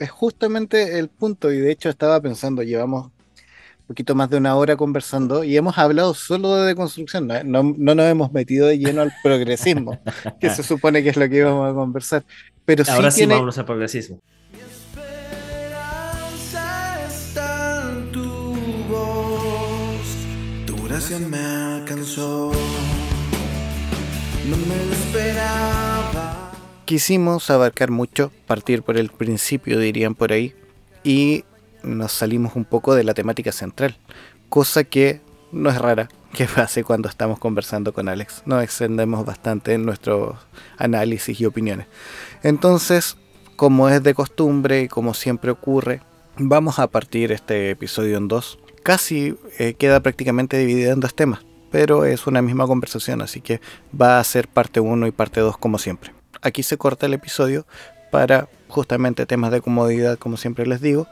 [0.00, 4.56] Es justamente el punto, y de hecho estaba pensando, llevamos un poquito más de una
[4.56, 8.78] hora conversando y hemos hablado solo de deconstrucción, no, no, no nos hemos metido de
[8.78, 10.00] lleno al progresismo,
[10.40, 12.24] que se supone que es lo que íbamos a conversar.
[12.64, 14.20] Pero Ahora sí sí tiene, vámonos al progresismo.
[14.52, 14.96] Mi esperanza
[17.06, 18.54] está en tu
[18.88, 20.00] voz.
[20.66, 22.52] Tu gracia me alcanzó.
[24.48, 26.52] No me lo esperaba.
[26.84, 30.54] quisimos abarcar mucho, partir por el principio, dirían por ahí,
[31.04, 31.44] y
[31.84, 33.96] nos salimos un poco de la temática central,
[34.48, 35.20] cosa que
[35.52, 38.42] no es rara que pase cuando estamos conversando con Alex.
[38.46, 40.36] Nos extendemos bastante en nuestros
[40.78, 41.86] análisis y opiniones.
[42.42, 43.16] Entonces,
[43.56, 46.00] como es de costumbre y como siempre ocurre,
[46.36, 48.58] vamos a partir este episodio en dos.
[48.82, 51.40] Casi eh, queda prácticamente dividido en dos temas,
[51.70, 53.60] pero es una misma conversación, así que
[53.98, 56.12] va a ser parte 1 y parte 2 como siempre.
[56.42, 57.66] Aquí se corta el episodio
[58.10, 61.06] para justamente temas de comodidad, como siempre les digo,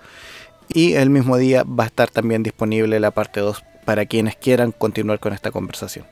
[0.68, 4.70] y el mismo día va a estar también disponible la parte 2 para quienes quieran
[4.70, 6.04] continuar con esta conversación.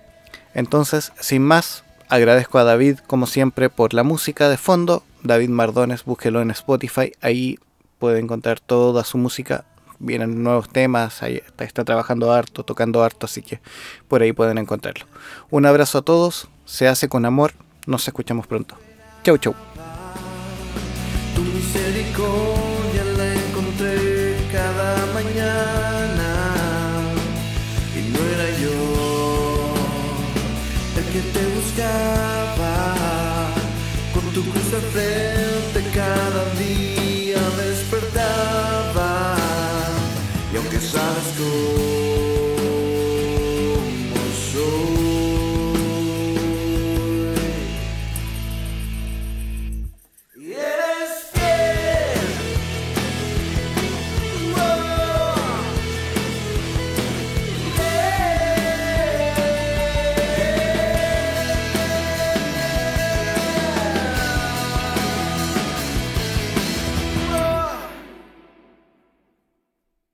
[0.55, 5.03] Entonces, sin más, agradezco a David como siempre por la música de fondo.
[5.23, 7.59] David Mardones, búsquelo en Spotify, ahí
[7.99, 9.67] puede encontrar toda su música.
[9.99, 13.61] Vienen nuevos temas, ahí está, está trabajando harto, tocando harto, así que
[14.09, 15.05] por ahí pueden encontrarlo.
[15.51, 17.53] Un abrazo a todos, se hace con amor,
[17.85, 18.79] nos escuchamos pronto.
[19.23, 19.55] Chau, chau.